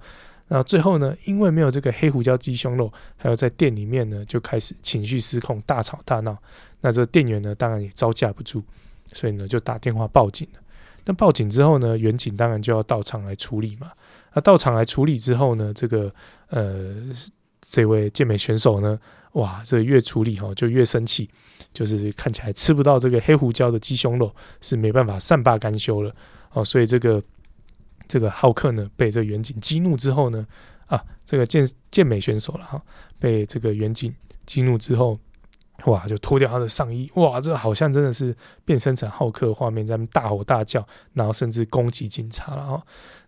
[0.48, 6.38] 然后最后呢，因为没有这个黑胡椒鸡胸肉，还有在店里面呢就开始情绪失控，大吵大闹。
[6.82, 8.64] 那这个店员呢，当然也招架不住，
[9.12, 10.60] 所以呢就打电话报警了。
[11.06, 13.92] 那报警之后呢，员警当然就要到场来处理嘛。
[14.34, 16.14] 那到场来处理之后呢，这个
[16.50, 16.96] 呃
[17.60, 18.98] 这位健美选手呢。
[19.34, 21.30] 哇，这越处理哈就越生气，
[21.74, 26.16] 就是看起来吃不到这个黑胡椒的鸡胸肉是没办法善罢甘休了
[26.54, 27.22] 哦，所以这个
[28.08, 30.46] 这个浩克呢被这个员警激怒之后呢，
[30.88, 32.82] 啊，这个健健美选手了哈，
[33.20, 34.14] 被这个远景
[34.46, 35.20] 激怒之后。
[35.86, 36.06] 哇！
[36.06, 37.42] 就脱掉他的上衣，哇！
[37.42, 42.82] 这好像真的是变身成浩克画面，在那大吼大叫，然后甚至攻击警察了哈。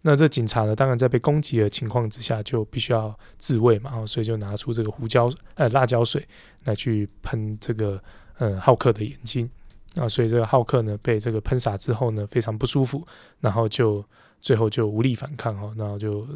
[0.05, 6.23] 那这警察呢，当然在被攻击的情况之下，就必须要自卫嘛，所以就拿出这个胡椒呃辣椒水
[6.65, 7.99] 来去喷这个
[8.37, 9.49] 呃浩克的眼睛
[9.95, 10.07] 啊。
[10.07, 13.05] 所以这个浩克呢，被这个喷洒之后呢，非常不舒服，
[13.39, 14.05] 然后就
[14.39, 16.27] 最后就无力反抗哈，然后就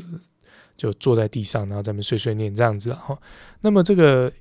[0.76, 3.15] 就坐在地上，然后在那碎碎念这样子哈。
[3.61, 4.34] 那么这个。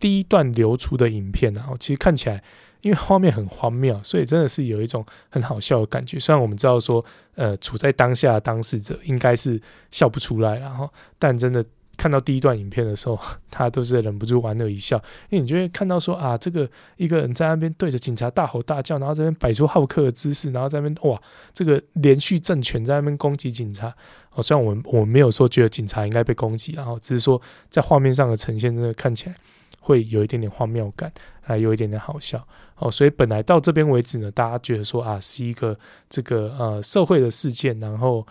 [0.00, 2.42] 第一段流出的影片，然后其实看起来，
[2.82, 6.18] 因为画面很荒谬，所以真的是有一种很好笑的感觉。
[6.18, 7.04] 虽然我们知道说，
[7.36, 9.60] 呃，处在当下的当事者应该是
[9.90, 11.64] 笑不出来，然后，但真的
[11.96, 13.18] 看到第一段影片的时候，
[13.50, 14.96] 他都是忍不住莞尔一笑，
[15.30, 21.20] 因为你就会看到说啊，这个一个人在那边对着警察大吼大叫，然后这边摆出浩克的姿势，然后在那边哇，
[21.54, 23.94] 这个连续正拳在那边攻击警察。
[24.34, 29.36] 哦，虽然我我没有说觉得警察应该被攻击，然后只是说在画面上的呈现，真的看起来。
[29.84, 31.10] 会有一点点荒谬感，
[31.42, 35.76] 还有一点点好笑哦，所以本来到这边为止呢，大家觉得说啊，是一个
[36.08, 38.24] 这个呃社会的事件，然后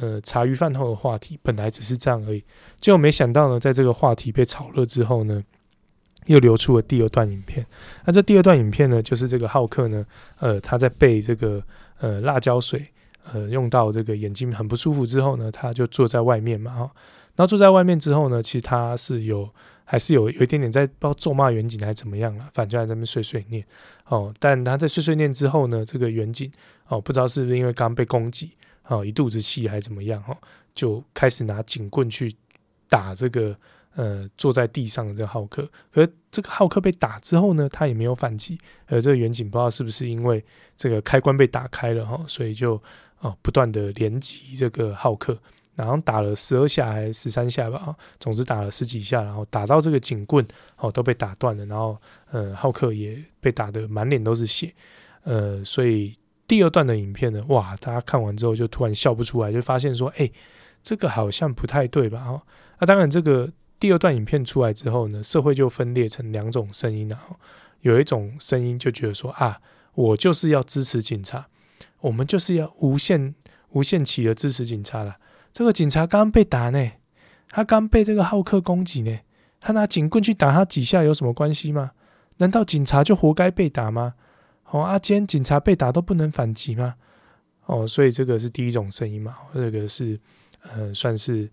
[0.00, 2.42] 呃茶余饭后的话题，本来只是这样而已，
[2.80, 5.42] 结果没想到呢，在这个话题被炒热之后呢，
[6.26, 7.66] 又流出了第二段影片。
[8.04, 10.06] 那这第二段影片呢，就是这个浩克呢，
[10.38, 11.62] 呃，他在被这个
[11.98, 12.86] 呃辣椒水
[13.32, 16.90] 呃用到这个眼睛很不舒服之后呢，他就坐在外面嘛，哈，
[17.34, 19.48] 然后坐在外面之后呢，其实他是有。
[19.84, 23.64] 还是有有一点点在不知道咒骂远景还是怎么样了，反正就在那边碎碎念
[24.06, 24.34] 哦。
[24.40, 26.50] 但他在碎碎念之后呢，这个远景
[26.88, 28.52] 哦，不知道是不是因为刚被攻击
[28.88, 30.36] 哦，一肚子气还是怎么样哦，
[30.74, 32.34] 就开始拿警棍去
[32.88, 33.56] 打这个
[33.94, 35.68] 呃坐在地上的这个浩克。
[35.92, 38.58] 可是这个浩克被打之后呢，他也没有反击。
[38.86, 40.42] 而这个远景不知道是不是因为
[40.76, 42.82] 这个开关被打开了哈，所以就
[43.20, 45.38] 哦不断的连击这个浩克。
[45.74, 50.46] 然后打了十二下还是十三下吧，总之打了十几下，然后打到这个警棍
[50.76, 51.96] 哦都被打断了，然后
[52.30, 54.72] 呃浩克也被打得满脸都是血，
[55.24, 56.16] 呃，所以
[56.46, 60.30] 第二段的影片呢，哇，大家看完之后就突然笑不出来，就发现说，哎，
[60.82, 62.22] 这个好像不太对吧？
[62.24, 62.42] 哈，
[62.78, 63.50] 那当然这个
[63.80, 67.18] 第二段影片出来之后呢，社会就分裂成两种声音了，
[67.80, 69.60] 有一种声音就觉得说啊，
[69.94, 71.48] 我就是要支持警察，
[72.00, 73.34] 我们就是要无限
[73.72, 75.16] 无限期的支持警察了。
[75.54, 76.90] 这个警察刚被打呢，
[77.48, 79.20] 他刚被这个浩克攻击呢，
[79.60, 81.92] 他拿警棍去打他几下有什么关系吗？
[82.38, 84.14] 难道警察就活该被打吗？
[84.70, 86.96] 哦，阿坚，警察被打都不能反击吗？
[87.66, 90.18] 哦，所以这个是第一种声音嘛，这个是
[90.62, 91.48] 呃，算是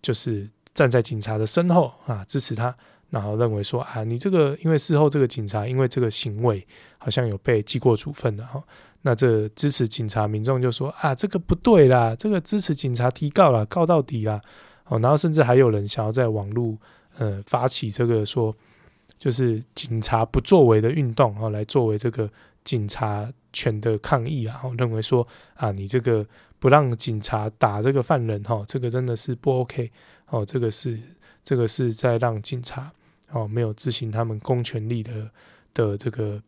[0.00, 2.74] 就是站在警察的身后啊，支持他。
[3.10, 6.64] 然后认为说啊，你这个因为事后这个警察因为这个行为
[6.96, 8.62] 好像有被记过处分的哈，
[9.02, 14.40] 那这支持警察民众就说啊，这个不对啦，这个支持警察提告啦，告到底啦，
[14.86, 16.76] 哦，然后甚至还有人想要在网络
[17.16, 18.54] 呃发起这个说
[19.18, 22.30] 就是警察不作为的运动啊，来作为这个
[22.64, 26.26] 警察权的抗议啊，认为说啊，你这个
[26.58, 29.90] 不让警察打这个犯人哈，这个真的是不 OK
[30.28, 30.98] 哦，这个是
[31.42, 32.90] 这个是在让警察。
[33.32, 35.30] 哦，没有执行他们公权力的
[35.72, 36.42] 的这个，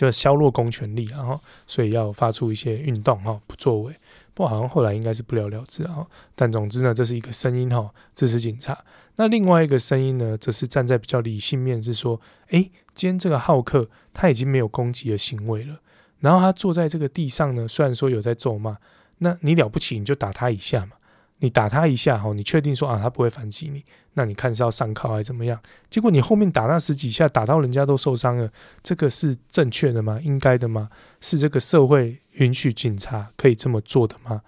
[0.00, 3.94] 就削弱公权力，然后所以要发出一些运动哈，不作为。
[4.32, 6.06] 不过好像后来应该是不了了之啊。
[6.34, 8.82] 但总之呢，这是一个声音哈，支持警察。
[9.16, 15.78] 那另外一个声音呢，则是站在比较理性面，是说，诶，今天这个浩克他已经没有攻击的行为了，
[16.20, 18.78] 然后他坐在这个地上呢，虽然说有在咒骂，
[19.18, 20.92] 那你了不起你就打他一下嘛。
[21.40, 23.84] 你打他一下，你确定说啊，他不会反击你？
[24.14, 25.60] 那你看是要上铐还是怎么样？
[25.88, 28.50] 结果你后面打那十几下，打到人家都受伤了，
[28.82, 30.20] 这个是正确的吗？
[30.22, 30.88] 应该的吗？
[31.20, 34.40] 是这个社会允许警察可以这么做的吗？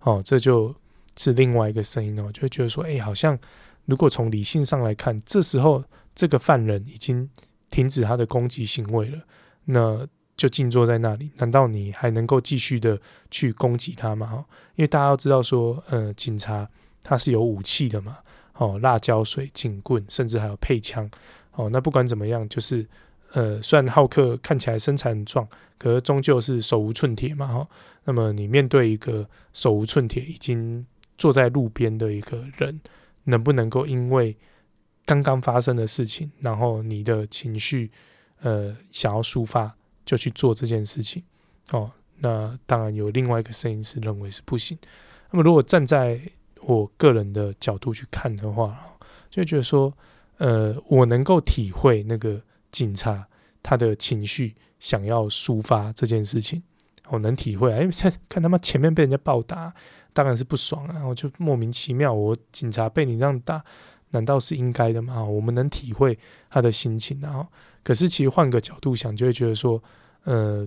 [0.00, 0.74] 哦，这就
[1.16, 3.38] 是另外一个声音哦，就会觉得说，哎，好像
[3.86, 5.84] 如果从理性上来看，这时候
[6.14, 7.28] 这个犯人已经
[7.70, 9.18] 停止他的攻击行为了，
[9.64, 10.06] 那。
[10.40, 12.98] 就静坐在那里，难道你还能够继续的
[13.30, 14.26] 去攻击他吗？
[14.26, 14.36] 哈，
[14.74, 16.66] 因为大家要知道说，呃，警察
[17.02, 18.16] 他是有武器的嘛，
[18.54, 21.06] 哦，辣椒水、警棍，甚至还有配枪，
[21.52, 22.88] 哦，那不管怎么样，就是，
[23.32, 27.68] 呃，虽然浩克看起来身材很壮，可是终究是手无寸铁嘛，哈。
[28.04, 30.86] 那么你面对一个手无寸铁、已经
[31.18, 32.80] 坐在路边的一个人，
[33.24, 34.34] 能不能够因为
[35.04, 37.90] 刚刚发生的事情，然后你的情绪，
[38.40, 39.76] 呃，想要抒发？
[40.10, 41.22] 就去做这件事情，
[41.70, 41.88] 哦，
[42.18, 44.76] 那当然有另外一个声音是认为是不行。
[45.30, 46.20] 那么如果站在
[46.62, 48.76] 我个人的角度去看的话，
[49.30, 49.96] 就觉得说，
[50.38, 52.42] 呃，我能够体会那个
[52.72, 53.24] 警察
[53.62, 56.60] 他的情绪想要抒发这件事情，
[57.10, 57.92] 我能体会啊，因为
[58.28, 59.72] 看他妈前面被人家暴打，
[60.12, 63.62] 当然是不爽啊，我就莫名其妙，我警察被你这样打，
[64.10, 65.22] 难道是应该的吗？
[65.22, 66.18] 我们能体会
[66.50, 67.46] 他的心情，然后，
[67.84, 69.80] 可是其实换个角度想，就会觉得说，
[70.24, 70.66] 呃，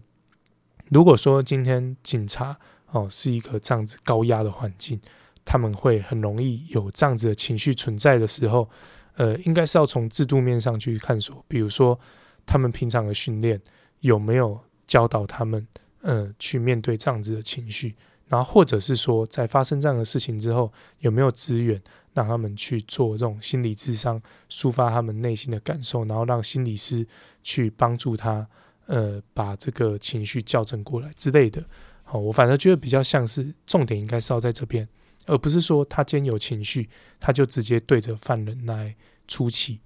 [0.90, 2.58] 如果说今天警察
[2.92, 5.00] 哦是一个这样子高压的环境，
[5.46, 8.70] 他们会很容易有这样子的情绪存在的时候，
[9.16, 12.00] 呃，应该是要从制度面上去探索，比如说
[12.46, 13.62] 他们平常的训练
[14.00, 15.68] 有没有教导他们，
[16.02, 17.96] 呃，去面对这样子的情绪。
[18.28, 21.80] 然后，或者是说，在发生这样的事情之后，有没有资源
[22.14, 27.06] 让他们去做这种心理咨商，抒发他们内心的感受，然后让心理师
[27.44, 28.48] 去帮助他，
[28.86, 31.64] 呃，把这个情绪校正过来之类的。
[32.04, 34.88] 好，我反而觉得比较像是重点应该是要在这边，
[35.26, 38.96] 而不是说他今天有情绪，他就直接对着犯人来
[39.28, 39.80] 出气。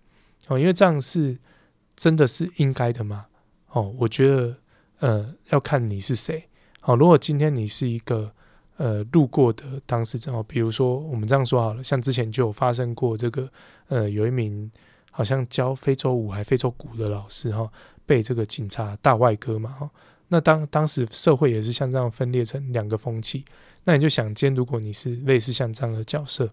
[0.48, 1.38] 哦，因为这样是
[1.96, 3.26] 真的是应该的吗？
[3.72, 4.58] 哦，我觉得，
[5.00, 6.48] 呃，要看你是谁。
[6.80, 8.32] 好，如果今天你是一个。
[8.80, 13.52] 呃，路过的当事人哦，比如说我们这样说好了，像之前就有发生过这个，
[13.88, 14.72] 呃，有一名
[15.18, 17.68] 好像教非洲舞还非洲鼓的老师哈，
[18.06, 19.90] 被这个警察大外割嘛哈。
[20.28, 23.44] 那当当时社会也是像这样分裂成两个风气，
[23.84, 26.48] 那你就想，今天如果你是类似像这样的角色，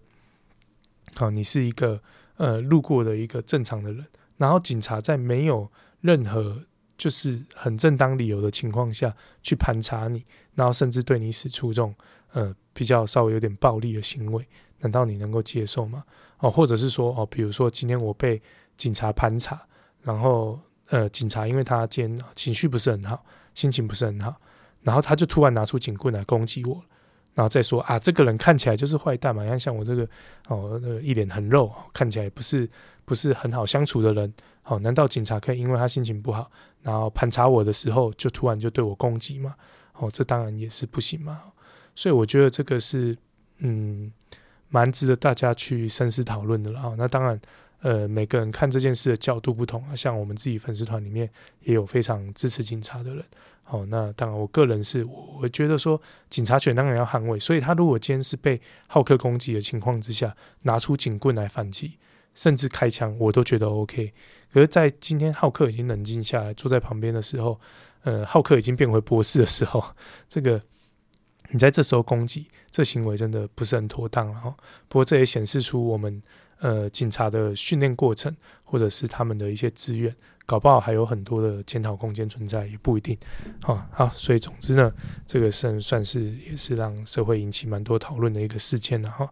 [1.13, 2.01] 好，你是一个
[2.37, 4.03] 呃路过的一个正常的人，
[4.37, 5.69] 然后警察在没有
[6.01, 6.59] 任何
[6.97, 11.93] 就是很正当理由的情况下去盘查你，然后甚至对你使出这种
[12.33, 14.43] 呃比较稍微有点暴力的行为，
[14.79, 16.03] 难道你能够接受吗？
[16.39, 18.41] 哦，或者是说哦，比如说今天我被
[18.75, 19.61] 警察盘查，
[20.01, 20.59] 然后
[20.89, 24.35] 呃警察因为他今天情绪不是很好，心情不是很好，
[24.83, 26.83] 然后他就突然拿出警棍来攻击我，
[27.33, 30.03] 然后再说啊这个人看起来就是坏蛋嘛，你看像我这个
[30.49, 32.69] 哦那个一脸很肉，看起来不是
[33.05, 34.33] 不是很好相处的人。
[34.67, 36.49] 好，难道警察可以因为他心情不好，
[36.81, 39.55] 然后盘查我的时候就突然就对我攻击吗？
[39.93, 41.39] 哦，这当然也是不行嘛。
[41.93, 43.15] 所以我觉得这个是
[43.59, 44.11] 嗯，
[44.75, 46.95] 蛮值得大家去深思讨论的了啊。
[46.97, 47.39] 那当然，
[47.79, 49.95] 呃，每个人看这件事的角度不同啊。
[49.95, 51.29] 像我们自己粉丝团里面
[51.61, 53.23] 也有非常支持警察的人。
[53.63, 55.99] 好，那当然，我个人是我我觉得说
[56.29, 57.39] 警察权当然要捍卫。
[57.39, 61.97] 所以他如果今天是被浩克攻击的情况之下，拿出警棍来反击。
[62.33, 64.11] 甚至开枪，我都觉得 OK。
[64.51, 67.57] 可是，在今天浩克已经冷静下来，坐在旁边的时候，
[68.03, 69.81] 呃，浩克已经变回博士的时候，
[70.27, 70.61] 这个
[71.51, 74.55] 你在这时候攻击，这行为真的不是很妥当了哈。
[74.87, 76.21] 不过，这也显示出我们
[76.59, 80.13] 呃警察的训练过程，或者是他们的一些资源，
[80.45, 83.17] 搞不好还有很多的检讨空间存在，也不一定。
[83.61, 84.91] 好，好，所以总之呢，
[85.25, 89.29] 这个算算是也是让社会引起蛮多讨论的一个事件了哈。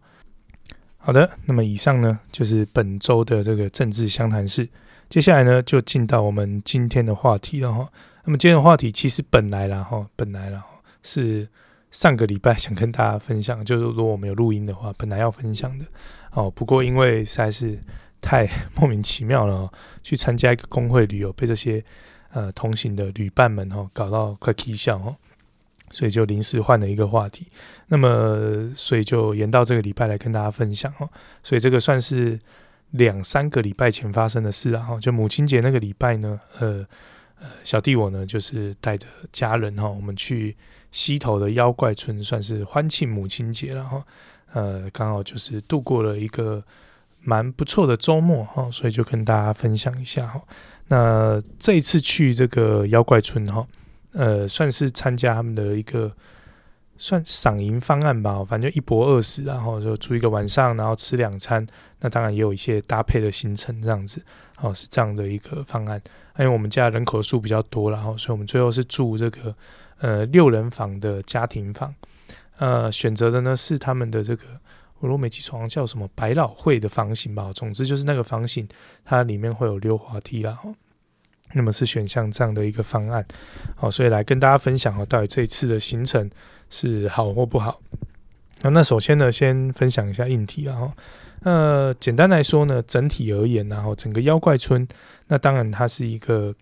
[0.96, 4.68] 好的，那么以上呢就是本周的这个政治相谈室。
[5.10, 7.86] 接下来呢就进到我们今天的话题了哈。
[8.24, 10.64] 那么今天的话题其实本来啦哈，本来啦
[11.02, 11.46] 是
[11.94, 15.86] 上个礼拜想跟大家分享，就是如果我们有录音的话，本来要分享的
[16.32, 16.50] 哦。
[16.50, 17.78] 不过因为实在是
[18.20, 19.72] 太莫名其妙了，
[20.02, 21.82] 去参加一个工会旅游，被这些
[22.32, 25.16] 呃同行的旅伴们哈搞到快起笑哈。
[25.90, 27.46] 所以就临时换了一个话题，
[27.86, 31.08] 那么所以就延到这个礼拜来跟大家分享哦。
[31.44, 32.36] 所以这个算是
[32.90, 34.82] 两三个礼拜前发生的事啊。
[34.82, 36.84] 哈，就母亲节那个礼拜呢，呃
[37.40, 40.56] 呃，小弟我呢就是带着家人哈，我们去
[40.94, 44.02] 溪头的妖怪村，算是欢庆母亲节了哈。
[44.52, 46.62] 呃，刚好就是度过了一个
[47.20, 50.40] 蛮不错的周末哈，所以就跟大家分享一下哈。
[50.86, 53.66] 那这一次去这个妖怪村哈。
[54.12, 56.08] 呃，算是参加他们的一个
[56.96, 61.66] 算赏银方案吧，反正就一博二十，然后就住一个晚上，然后吃两餐。
[61.98, 64.22] 那当然也有一些搭配的行程，这样子，
[64.60, 66.00] 哦，是这样的一个方案。
[66.38, 69.52] 因为我们家人口数比较多，然后所以我们最后是住这个
[70.04, 71.94] 呃六人房的家庭房。
[72.58, 74.44] 呃，选择的呢是他们的这个，
[74.98, 77.50] 我如果没记错，叫什么百老汇的房型吧。
[77.54, 78.68] 总之就是那个房型，
[79.04, 80.58] 它里面会有溜滑梯啦。
[81.56, 83.24] 那么是选项这样的一个方案，
[83.76, 86.28] 好，所以来跟大家分享哦，到底这一次的行程
[86.68, 87.80] 是好或不好。
[88.62, 90.90] 那首先呢，先分享一下硬体，然后，
[91.42, 94.86] 呃，简单来说呢，整体而言，然后整个妖怪村，
[95.28, 96.54] 那当然它是一个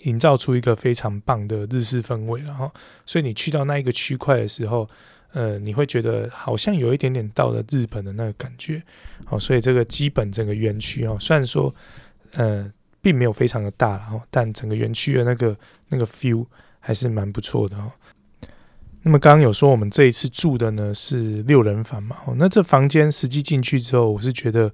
[0.00, 2.70] 营造出一个非常棒的日式氛围，然后，
[3.06, 4.88] 所以你去到那一个区块的时候，
[5.32, 8.82] 呃，你会觉得好像有一点点到了日本的那个感觉，
[9.24, 11.74] 好，所以这个基本整个园区哦，虽然说，
[12.32, 12.72] 呃。
[13.00, 15.56] 并没有非常的大，然后但整个园区的那个
[15.88, 16.44] 那个 feel
[16.80, 17.92] 还是蛮不错的哦。
[19.02, 24.70] 那么刚刚有说我们这一次住的呢是六人房嘛，哦，那这房间实际进去之后，我是觉得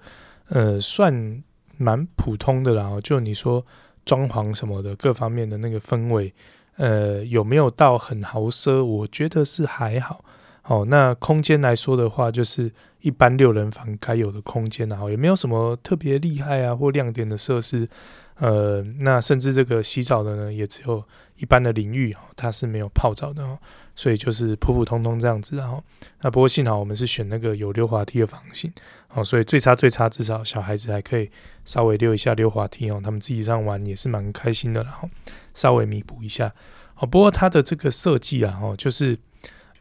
[0.49, 1.43] 呃算
[1.77, 2.99] 蛮普通的啦。
[3.03, 3.65] 就你说
[4.05, 6.33] 装潢什么的各方面的那个氛围，
[6.77, 8.85] 呃有没有到很豪奢？
[8.85, 10.25] 我觉得是还好
[10.65, 17.89] 哦，那空间来说的话，就是一般六人房该有的空间，然后也没有什么特别厉害啊或亮点的设施。
[18.37, 21.05] 呃，那甚至这个洗澡的呢，也只有
[21.37, 23.57] 一般的淋浴哦，它是没有泡澡的哦，
[23.95, 25.57] 所以就是普普通通这样子。
[25.57, 25.83] 然后，
[26.23, 28.73] 那不过幸好我们是选那个有溜滑梯的房型
[29.11, 31.31] 哦，所以最差最差至少小孩子还可以
[31.65, 34.83] 稍微溜一下溜滑梯哦，他们自己这样玩也是蛮开心的。
[34.83, 35.09] 然后
[35.55, 36.53] 稍微弥补一下
[36.97, 39.17] 哦，不过它的这个设计啊，哦，就是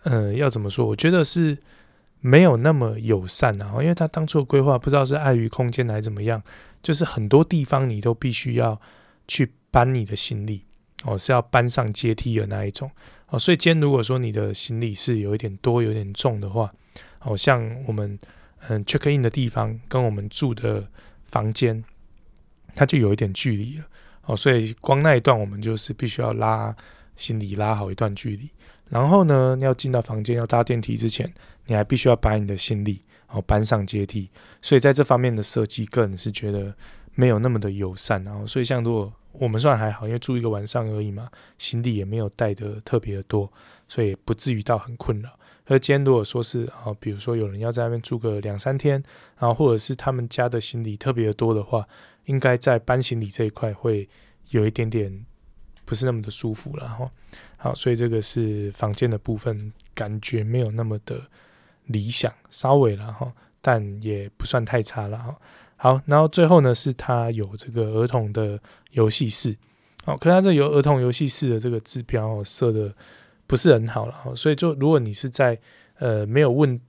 [0.04, 0.86] 呃，要怎么说？
[0.86, 1.58] 我觉得是。
[2.26, 6.42] 没有那么友善啊，因为他当初规划不知道是碍于空间还是怎么样，
[6.82, 8.80] 就是很多地方你都必须要
[9.28, 10.64] 去搬你的行李
[11.04, 12.90] 哦，是要搬上阶梯的那一种
[13.28, 16.74] 哦，所以今天如果说你的行李是有一点多、有点重的话，
[17.24, 18.18] 哦，像我们
[18.70, 20.88] 嗯 check in 的地方跟我们住的
[21.26, 21.84] 房间，
[22.74, 23.86] 它就有一点距离了
[24.28, 26.74] 哦，所以光那一段我们就是必须要拉
[27.18, 28.50] 行李拉好一段距离。
[28.90, 31.34] 然后呢，要进到房间要搭电梯之前，
[31.68, 34.30] 你还必须要把你的行李然后搬上阶梯，
[34.62, 36.76] 所以在这方面的设计，个人是觉得
[37.16, 38.24] 没有那么的友善。
[38.24, 43.52] 然后，所以像如果我们算还好，因为住一个晚上而已嘛，行李也没有带的特别的多，
[43.88, 45.30] 所以不至于到很困扰。
[45.66, 49.02] 而今天如果说是啊，比如说有人要在那边住个两三天，
[49.40, 51.88] 然后或者是他们家的行李特别的多的话，
[52.26, 54.08] 应该在搬行李这一块会
[54.50, 55.26] 有一点点。
[55.86, 57.12] 不是那么的舒服了哈，
[57.58, 61.22] 好，所以这个是房间的部分，感觉没有那么的
[61.88, 63.32] 理想，稍微了哈，
[63.62, 65.36] 但也不算太差了哈。
[65.76, 68.60] 好，然后最后呢，是它有这个儿童的
[68.92, 69.56] 游戏室，
[70.06, 72.94] 好，可是它这有儿童游戏室的这个指标设的
[73.46, 75.60] 不是很好了哈，所以就如果你是在
[76.00, 76.80] 呃没有问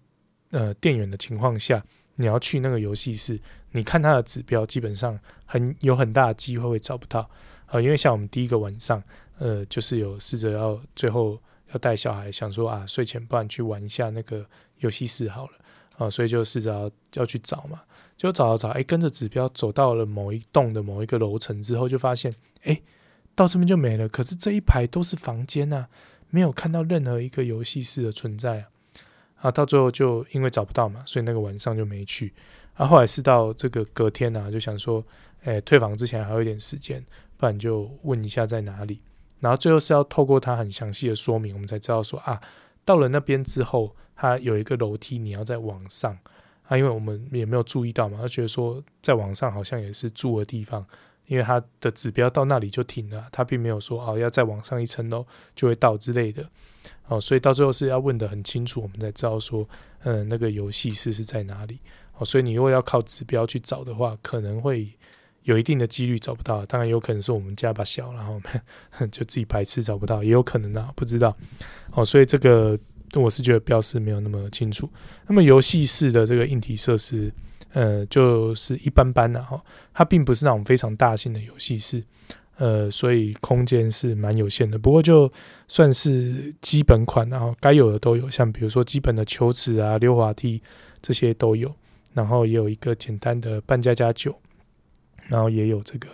[0.50, 1.84] 呃店员的情况下，
[2.14, 3.40] 你要去那个游戏室，
[3.72, 7.28] 你看它的指标，基本上很有很大的机会会找不到。
[7.66, 9.02] 呃，因为像我们第一个晚上，
[9.38, 11.36] 呃，就是有试着要最后
[11.74, 14.46] 要带小孩，想说啊，睡前不然去玩一下那个
[14.78, 15.52] 游戏室好了，
[15.98, 17.82] 啊、所以就试着要要去找嘛，
[18.16, 22.80] 就找找找，哎，跟着指标走到了某一栋的某一个楼层之后，就发现，哎，
[23.34, 25.88] 到这边就没了，可是这一排都是房间呐、啊，
[26.30, 28.68] 没有看到任何一个游戏室的存在啊，
[29.42, 32.32] 啊，到最后就因为找不到嘛，所以那个晚上就没去，
[32.74, 35.04] 啊，后来是到这个隔天呐、啊，就想说，
[35.42, 37.04] 哎，退房之前还有一点时间。
[37.36, 39.02] 不然就问一下在哪里，
[39.44, 42.40] 然后最后是要透过他很详细的说明，我们才知道说啊，
[42.82, 46.18] 到了那边之后，它有一个楼梯，你要再往上
[46.66, 50.82] 啊，因为我们也没有注意到嘛，他觉得说再往上好像也是住的地方，
[51.26, 56.48] 因为它的指标到那里就停了，他并没有说哦要再往上一层楼就会到之类的，
[57.08, 59.68] 哦，所以到最后是要问得很清楚，我们才知道说，
[60.04, 61.80] 嗯，那个游戏室是在哪里，
[62.16, 64.88] 哦，所以你如果要靠指标去找的话，可能会。
[65.44, 68.40] 有一定的几率找不到，当然有可能是我们家把小，然 后
[69.06, 71.36] 就自己白痴找不到，也有可能啊，不知道。
[71.92, 72.78] 哦，所以这个
[73.14, 74.90] 我是觉得标示没有那么清楚。
[75.26, 77.32] 那么游戏室的这个硬体设施，
[77.72, 82.02] 呃，就是一般般的哈，它并不是那种非常大型的游戏室，
[82.56, 84.78] 呃，所以空间是蛮有限的。
[84.78, 85.30] 不过就
[85.68, 90.62] 算是基本款，然后该有的都有，像比如说基本的球池啊、溜滑梯
[91.02, 91.70] 这些都有，
[92.14, 94.34] 然后也有一个简单的扮家家酒。
[95.28, 96.08] 然后也有这个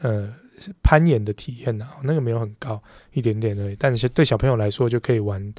[0.00, 0.32] 呃
[0.82, 2.80] 攀岩的体验呐，那个没有很高，
[3.12, 5.52] 一点点而已，但是对小朋友来说就可以玩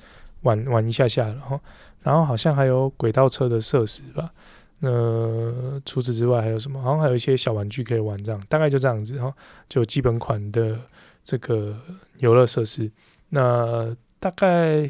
[0.43, 1.59] 玩玩一下下，然后
[2.01, 4.31] 然后好像还有轨道车的设施吧。
[4.79, 6.81] 那、呃、除此之外还有什么？
[6.81, 9.33] 好像还有一些小玩具可以玩，这样大概就这样子哈，
[9.67, 10.79] 就基本款的
[11.23, 11.77] 这个
[12.19, 12.89] 游乐设施。
[13.29, 14.89] 那大概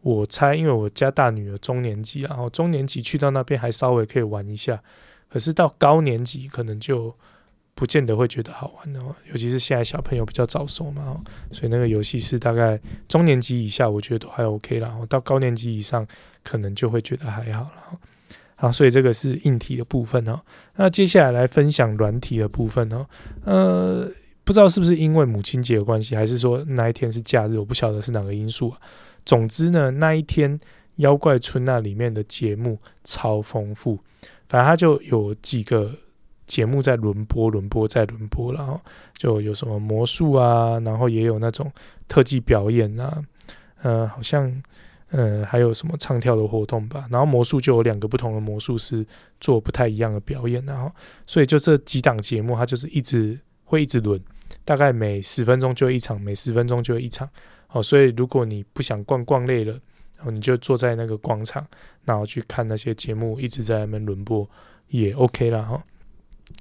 [0.00, 4.82] 我猜，因为我家大女儿中年级，然后中年级去到那边还稍微可以玩一下，
[5.28, 7.14] 可是到高年级可能就。
[7.74, 11.18] 不见得会觉得好玩哦，尤其是现在小朋友比较早熟嘛，
[11.50, 12.78] 所以那个游戏是大概
[13.08, 14.94] 中年级以下，我觉得都还 OK 啦。
[15.08, 16.06] 到高年级以上，
[16.44, 17.98] 可能就会觉得还好了。
[18.56, 20.38] 好，所以这个是硬体的部分哦。
[20.76, 23.06] 那接下来来分享软体的部分哦。
[23.44, 24.08] 呃，
[24.44, 28.78] 不知道是不是因为母亲节的关系，还是说那一天是假日，我不晓得是哪个因素啊。
[29.24, 30.56] 总之呢，那一天
[30.96, 33.98] 妖怪村那里面的节目超丰富，
[34.46, 35.90] 反正它就有几个。
[36.52, 38.78] 节目在轮播，轮播再轮播，然后
[39.14, 41.72] 就有什么魔术啊，然后也有那种
[42.06, 43.24] 特技表演啊，
[43.80, 44.62] 呃，好像
[45.12, 47.06] 呃还有什么唱跳的活动吧。
[47.10, 49.02] 然后魔术就有两个不同的魔术师
[49.40, 50.92] 做不太一样的表演，然后
[51.26, 54.20] 所以就这几档节目，它就是一直会一直轮，
[54.62, 57.26] 大概每十分钟就一场，每十分钟就一场。
[57.70, 59.72] 哦，所以如果你不想逛逛累了，
[60.18, 61.66] 然后你就坐在那个广场，
[62.04, 64.46] 然后去看那些节目一直在那边轮播，
[64.88, 65.82] 也 OK 了哈。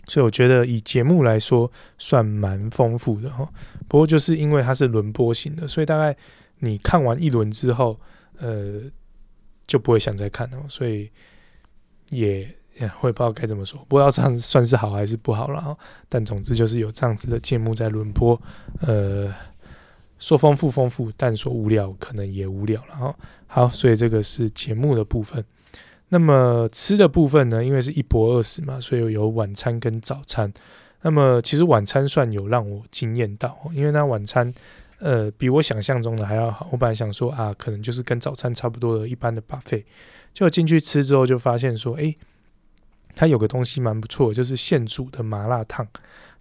[0.08, 3.48] 所以我觉得以节目来说，算蛮丰富的哈。
[3.88, 6.16] 不过就是因为它是轮播型的，所以大概
[6.60, 7.99] 你看完一轮之后，
[8.38, 8.82] 呃，
[9.68, 11.10] 就不会想再看了，所以
[12.10, 12.48] 也
[12.80, 15.78] 也会不知道该怎么说，不知道这样算是好还是不好了哈。
[16.10, 18.40] 但总之就是有这样子的节目在轮播，
[18.82, 19.34] 呃，
[20.20, 23.16] 说丰富丰富，但说无聊可能也无聊了哈。
[23.48, 25.44] 好，所以这个是节目的部分。
[26.14, 30.54] 那么吃的部分呢，因为是一博二十嘛，所以有晚餐跟早餐。
[31.04, 34.54] 那么其实晚餐算有让我惊艳到，因为那晚餐
[35.00, 36.68] 呃比我想象中的还要好。
[36.70, 39.86] 我本来想说啊，可能就是跟早餐差不多的一般的 buffet，
[40.34, 42.18] 就进去吃之后就发现说，诶，
[43.16, 45.88] 它有个东西蛮不错，就是现煮的麻辣烫。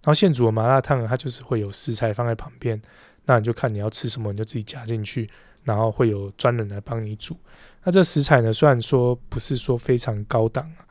[0.03, 2.81] 然后现煮的麻辣烫，它就是会有食材放在旁边，
[3.25, 5.29] 那你就看你要吃什么，你就自己夹进去，
[5.63, 7.37] 然后会有专人来帮你煮。
[7.83, 10.85] 那这食材呢，虽然说不是说非常高档啊。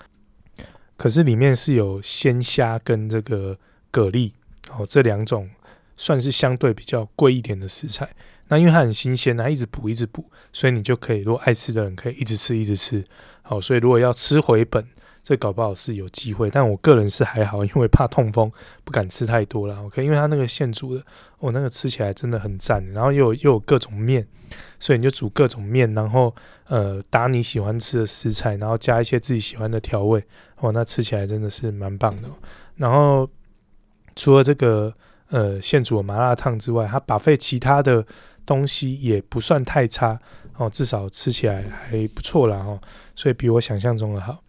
[0.96, 3.58] 可是里面是有鲜虾跟这个
[3.90, 4.32] 蛤蜊
[4.70, 5.48] 哦，这两种
[5.96, 8.06] 算是相对比较贵一点的食材。
[8.48, 13.02] 那因为它很新鲜，啊一直补一直补，所以你就可以，如果爱吃的人可以一直吃一直吃。
[13.40, 14.86] 好，所以如果要吃回本，
[15.22, 16.50] 这搞不好是有机会。
[16.50, 18.50] 但我个人是还好，因为怕痛风，
[18.84, 19.82] 不敢吃太多了。
[19.84, 21.02] OK，因为它那个现煮的，
[21.38, 22.84] 哦，那个吃起来真的很赞。
[22.92, 24.26] 然后又有又有各种面，
[24.78, 26.34] 所以你就煮各种面，然后
[26.66, 30.24] 呃打你喜欢吃的食材，然后加一些自己喜欢的调味。
[30.58, 32.28] 哦，那吃起来真的是蛮棒的。
[32.76, 33.28] 然后
[34.16, 34.92] 除了这个
[35.28, 38.04] 呃现煮的麻辣烫之外，它把费其他的
[38.44, 40.18] 东西也不算太差
[40.56, 42.78] 哦，至少吃起来还不错啦哦，
[43.14, 44.42] 所以比我想象中的好。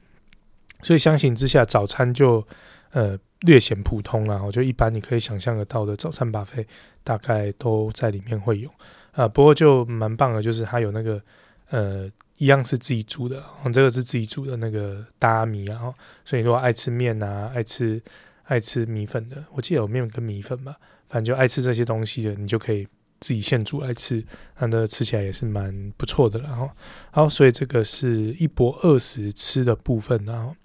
[0.82, 2.46] 所以相形之下，早餐就
[2.92, 4.42] 呃略显普通啦。
[4.44, 6.66] 我觉得一般你可以想象得到的早餐 buffet
[7.04, 8.70] 大概都在里面会有
[9.14, 9.28] 啊。
[9.28, 11.22] 不过就蛮棒的，就是它有那个
[11.70, 12.10] 呃。
[12.38, 15.94] 一样是自己煮的，哦，这个是自己煮的那个大米啊，
[16.26, 18.02] 所以如果爱吃面啊，爱吃
[18.46, 20.76] 爱吃米粉的，我记得有面跟米粉吧，
[21.06, 22.88] 反正就爱吃这些东西的，你就可以
[23.20, 24.26] 自己现煮来吃，
[24.58, 26.40] 那吃起来也是蛮不错的。
[26.40, 26.68] 然后，
[27.12, 30.56] 好，所以这个是一博二十吃的部分，然后，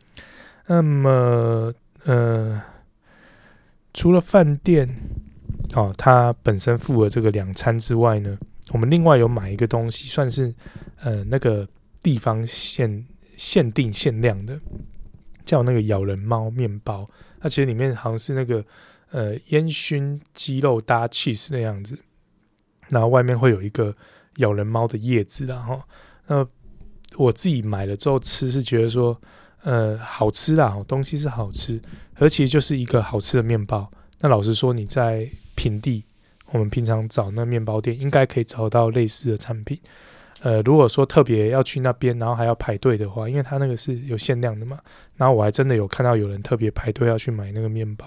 [0.66, 1.72] 那么
[2.04, 2.62] 呃，
[3.92, 4.88] 除了饭店
[5.74, 8.38] 哦，它本身付了这个两餐之外呢，
[8.70, 10.54] 我们另外有买一个东西，算是。
[11.00, 11.68] 呃，那个
[12.02, 13.06] 地方限
[13.36, 14.58] 限定限量的，
[15.44, 17.08] 叫那个咬人猫面包。
[17.38, 18.64] 它其实里面好像是那个
[19.10, 21.98] 呃烟熏鸡肉搭 cheese 那样子，
[22.88, 23.94] 然后外面会有一个
[24.38, 25.82] 咬人猫的叶子，然后
[26.28, 26.48] 那
[27.18, 29.20] 我自己买了之后吃是觉得说
[29.66, 31.80] 呃好吃啦，东西是好吃，
[32.14, 33.90] 而其实就是一个好吃的面包。
[34.20, 36.04] 那老实说，你在平地，
[36.52, 39.76] 我们平常找那面包店，应该可以找到类似的产品。
[40.42, 44.78] 呃，如果说特别要去那边，然后还要排队的话，因为它那个是有限量的嘛，
[45.16, 48.06] 然后我还真的有看到有人特别排队要去买那个面包，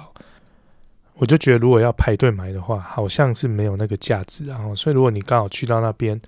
[1.16, 6.20] 我就觉得如果要排队买的话，好像是没有那个价值，然后所以如果你刚好去到那边，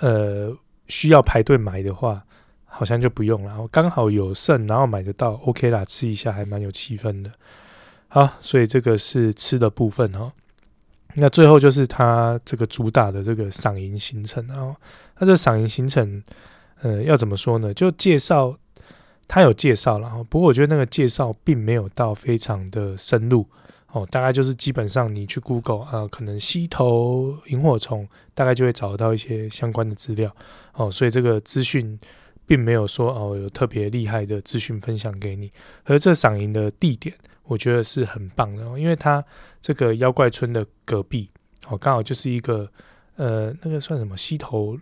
[0.00, 0.52] 呃，
[0.88, 2.20] 需要排队买的话，
[2.76, 7.30] 好像就不用了，然后刚好有剩，然后买得到，OK 啦，吃一下还蛮有气氛的。
[8.08, 10.32] 好，所以这个是吃的部分哈。
[11.14, 14.74] 那最后就是他这个主打的这个赏银行程，然后
[15.14, 16.20] 他这赏银行程，
[16.82, 17.72] 呃，要怎么说呢？
[17.72, 18.56] 就介绍
[19.28, 23.46] 他有介绍了，不过我觉得那个介绍并没有到非常的深入
[23.92, 30.34] 哦，大概就是基本上你去 Google 啊，可能溪头萤火虫，大概就会找到一些相关的资料
[30.72, 31.96] 哦，所以这个资讯
[32.46, 35.52] 并没有说哦有特别厉害的资讯分享给你，
[35.84, 37.14] 而这赏银的地点。
[37.46, 39.22] 我觉得是很棒的，因为它
[39.60, 41.28] 这个妖怪村的隔壁
[41.68, 42.66] 哦，刚好就是一个
[43.16, 44.78] 呃，那个算什么溪头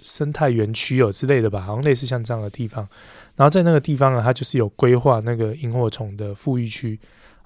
[0.00, 2.88] 生态园区哦之类的吧，好像类似像这样的地方。
[3.34, 6.98] 然后在那个地方呢，它就是有规划那个萤火虫的复育区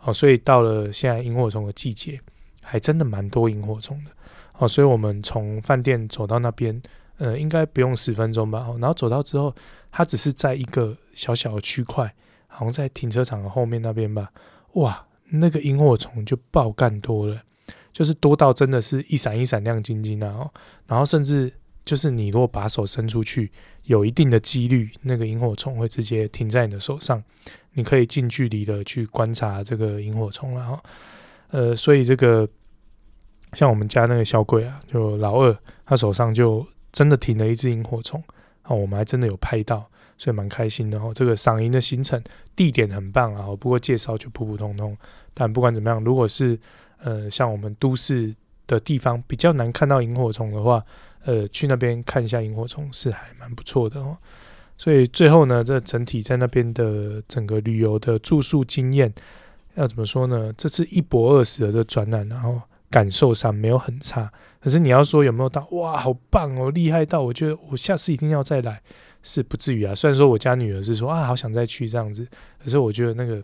[0.04, 2.20] 哦，所以到了现在萤火虫的季节，
[2.62, 4.10] 还真的蛮多萤火虫的
[4.56, 4.68] 哦。
[4.68, 6.80] 所以我们从饭店走到那边，
[7.20, 8.66] 呃，应该不用十分钟吧。
[8.80, 9.54] 然后走到之后，
[9.92, 12.12] 它只是在一个小小的区块，
[12.46, 14.32] 好像在停车场的后面那边吧。
[14.72, 17.42] 哇，那个萤火虫就爆干多了，
[17.92, 20.50] 就是多到真的是一闪一闪亮晶晶啊！
[20.86, 21.52] 然后甚至
[21.84, 23.52] 就是你如果把手伸出去，
[23.82, 27.22] 有一定的几率，那个萤火虫会直接停在你的手上，
[27.74, 30.82] 你可以近距离的去观察这个萤火虫了哈。
[31.48, 32.48] 呃，所以这个
[33.52, 36.64] 像我们家那个小鬼啊，就老二，他手上就
[37.00, 38.22] 真的停了一只萤火虫，
[38.60, 39.88] 啊，我们还真的有拍到。
[40.18, 42.22] 所以蛮开心的哦，这个赏萤的行程
[42.54, 44.94] 地点很棒啊，不过介绍就普普通通。
[45.32, 46.58] 但不管怎么样，如果是
[47.02, 48.34] 呃像我们都市
[48.66, 50.84] 的地方比较难看到萤火虫的话，
[51.24, 54.14] 呃去那边看一下萤火虫是还蛮不错的哦。
[54.76, 59.10] 所以最后呢，这整体在那边的整个旅游的住宿经验
[59.76, 60.52] 要怎么说呢？
[60.54, 62.60] 这次一博二十的这专栏，然后
[62.90, 64.32] 感受上没有很差。
[64.60, 68.82] 可是你要说有没有到哇好棒哦，厉害到我觉得我下次一定要再来。
[69.22, 69.94] 是不至于啊。
[69.94, 72.26] 虽然说我家女儿是说啊，好想再去这样子，
[72.58, 73.42] 可是我觉得那个，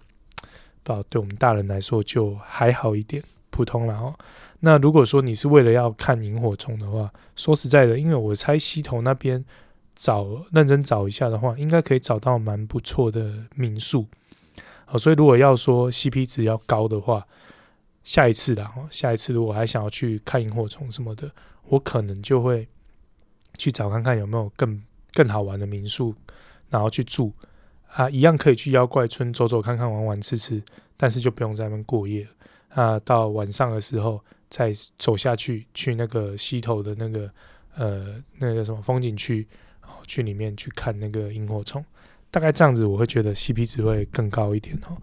[0.82, 4.14] 不，对我们大人来说就还好一点，普通了哦。
[4.60, 9.44] 那如果说你是为了要看萤火虫的话，说实在的，因为我猜溪头那边
[9.94, 14.06] 找认真找一下的话，应该可以找到蛮不错的民宿。
[14.86, 17.26] 好，所以如果要说 CP 值要高的话，
[18.06, 21.28] 下一次的哈，下一次如果还想要去看萤火虫什么的，
[21.64, 22.68] 我可能就会
[23.58, 24.80] 去找看看有没有更
[25.12, 26.14] 更好玩的民宿，
[26.70, 27.32] 然后去住
[27.88, 30.62] 啊，一样可以去妖怪村走走看看、玩玩吃吃，
[30.96, 32.24] 但是就不用在那边过夜。
[32.68, 37.28] 啊，到晚上的时候再走下去，去那个溪头的那个
[37.74, 39.44] 呃那个什么风景区，
[40.06, 41.84] 去里面去看那个萤火虫，
[42.30, 44.96] 大概这样子我会觉得 CP 值会更高一点哦。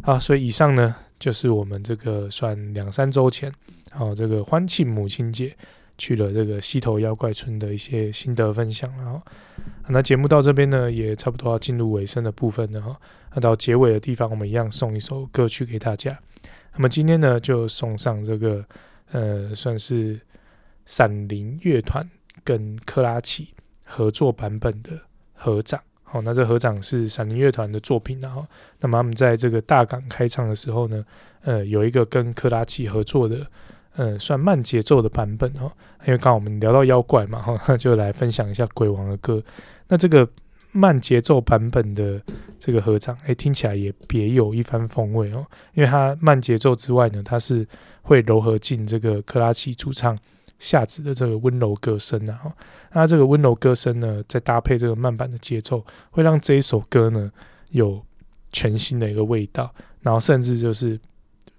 [0.00, 0.96] 啊，所以以上呢。
[1.18, 3.52] 就是我们这个算两三周前，
[3.94, 5.56] 哦，这个欢庆母亲节
[5.98, 9.20] 去了这个溪头妖怪村的一些心得分享，然后，
[9.88, 13.00] 那节目到这边呢，也差不多要进入尾声的部分了哈。
[13.34, 16.18] 那到结尾的地方，我们一样送一首歌曲给大家。
[16.74, 18.64] 那么今天呢，就送上这个
[19.12, 20.20] 呃，算是
[20.84, 22.06] 闪灵乐团
[22.44, 24.90] 跟珂拉琪合作版本的
[25.32, 25.80] 合掌。
[26.22, 28.46] 那这合掌是闪灵乐团的作品，然后，
[28.80, 31.04] 那么他们在这个大港开唱的时候呢，
[31.42, 33.46] 呃，有一个跟珂拉琪合作的，
[33.94, 35.70] 呃，算慢节奏的版本哦。
[36.06, 39.42] 因为刚刚我们聊到妖怪嘛，哈，就来分享一下鬼王的歌。
[39.88, 40.28] 那这个
[40.72, 42.20] 慢节奏版本的
[42.58, 45.44] 这个合掌，哎，听起来也别有一番风味哦。
[45.74, 47.66] 因为它慢节奏之外呢，它是
[48.02, 50.16] 会柔合进这个珂拉琪主唱。
[50.58, 52.52] 夏子的这个温柔歌声啊，
[52.92, 57.30] 那这个温柔歌声呢，再搭配这个慢板的节奏，会让这一首歌呢
[57.68, 58.02] 有
[58.52, 60.98] 全新的一个味道，然后甚至就是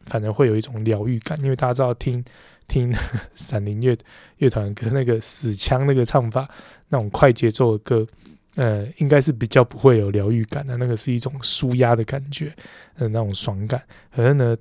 [0.06, 2.24] 反正会有一种疗愈感，因为大家知道听
[2.68, 2.92] 听
[3.36, 3.96] 闪灵乐
[4.38, 6.50] 乐团跟那个死腔那个唱法，
[6.90, 8.08] 那种快节奏的歌，
[8.56, 12.52] 呃，应该是比较不会有疗愈感的，那个是一种舒压的感觉，
[12.96, 13.84] 呃，那种爽感，
[14.16, 14.56] 可是呢，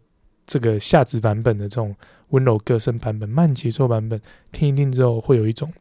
[0.46, 1.96] 这个夏子版本的这种。
[2.30, 4.20] 温柔歌声版本、慢节奏版本，
[4.52, 5.72] 听一听之后会有一种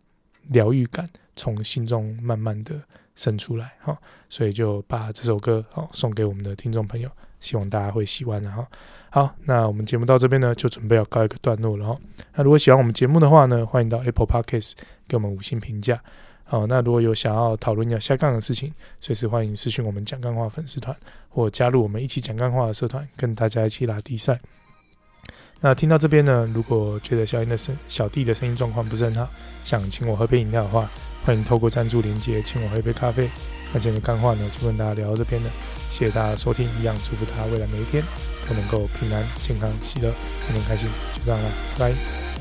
[0.50, 2.76] 疗愈感从心中慢慢的
[3.16, 3.98] 生出来，哈，
[4.30, 7.10] 所以就把这首歌好送给我们的听众朋友，
[7.40, 8.68] 希望大家会喜欢的哈。
[9.10, 11.98] 好，那我们节目到这边呢，就准备要告一个段落了哈。
[12.36, 14.74] 那如果喜欢我们节目的话呢，欢迎到 Apple Podcast
[15.08, 16.02] 给我们五星评价。
[16.44, 20.96] 好，那如果有想要讨论要下杠的事情，随时欢迎私讯我们讲干话粉丝团，
[21.30, 24.40] 或加入我们一起讲干话的社团，跟大家一起拉低赛。
[25.66, 29.28] 那听到这边呢，如果觉得小英的声小弟的声音状况不是很好，
[29.64, 30.88] 想请我喝杯饮料的话，
[31.26, 33.28] 欢迎透过赞助连接请我喝一杯咖啡。
[33.74, 35.50] 那今天干话呢，就跟大家聊到这边了，
[35.90, 38.04] 谢谢大家收听，一样祝福他未来每一天
[38.48, 40.14] 都能够平安、健康、喜乐、
[40.46, 42.35] 天天开心，就这样了，拜拜。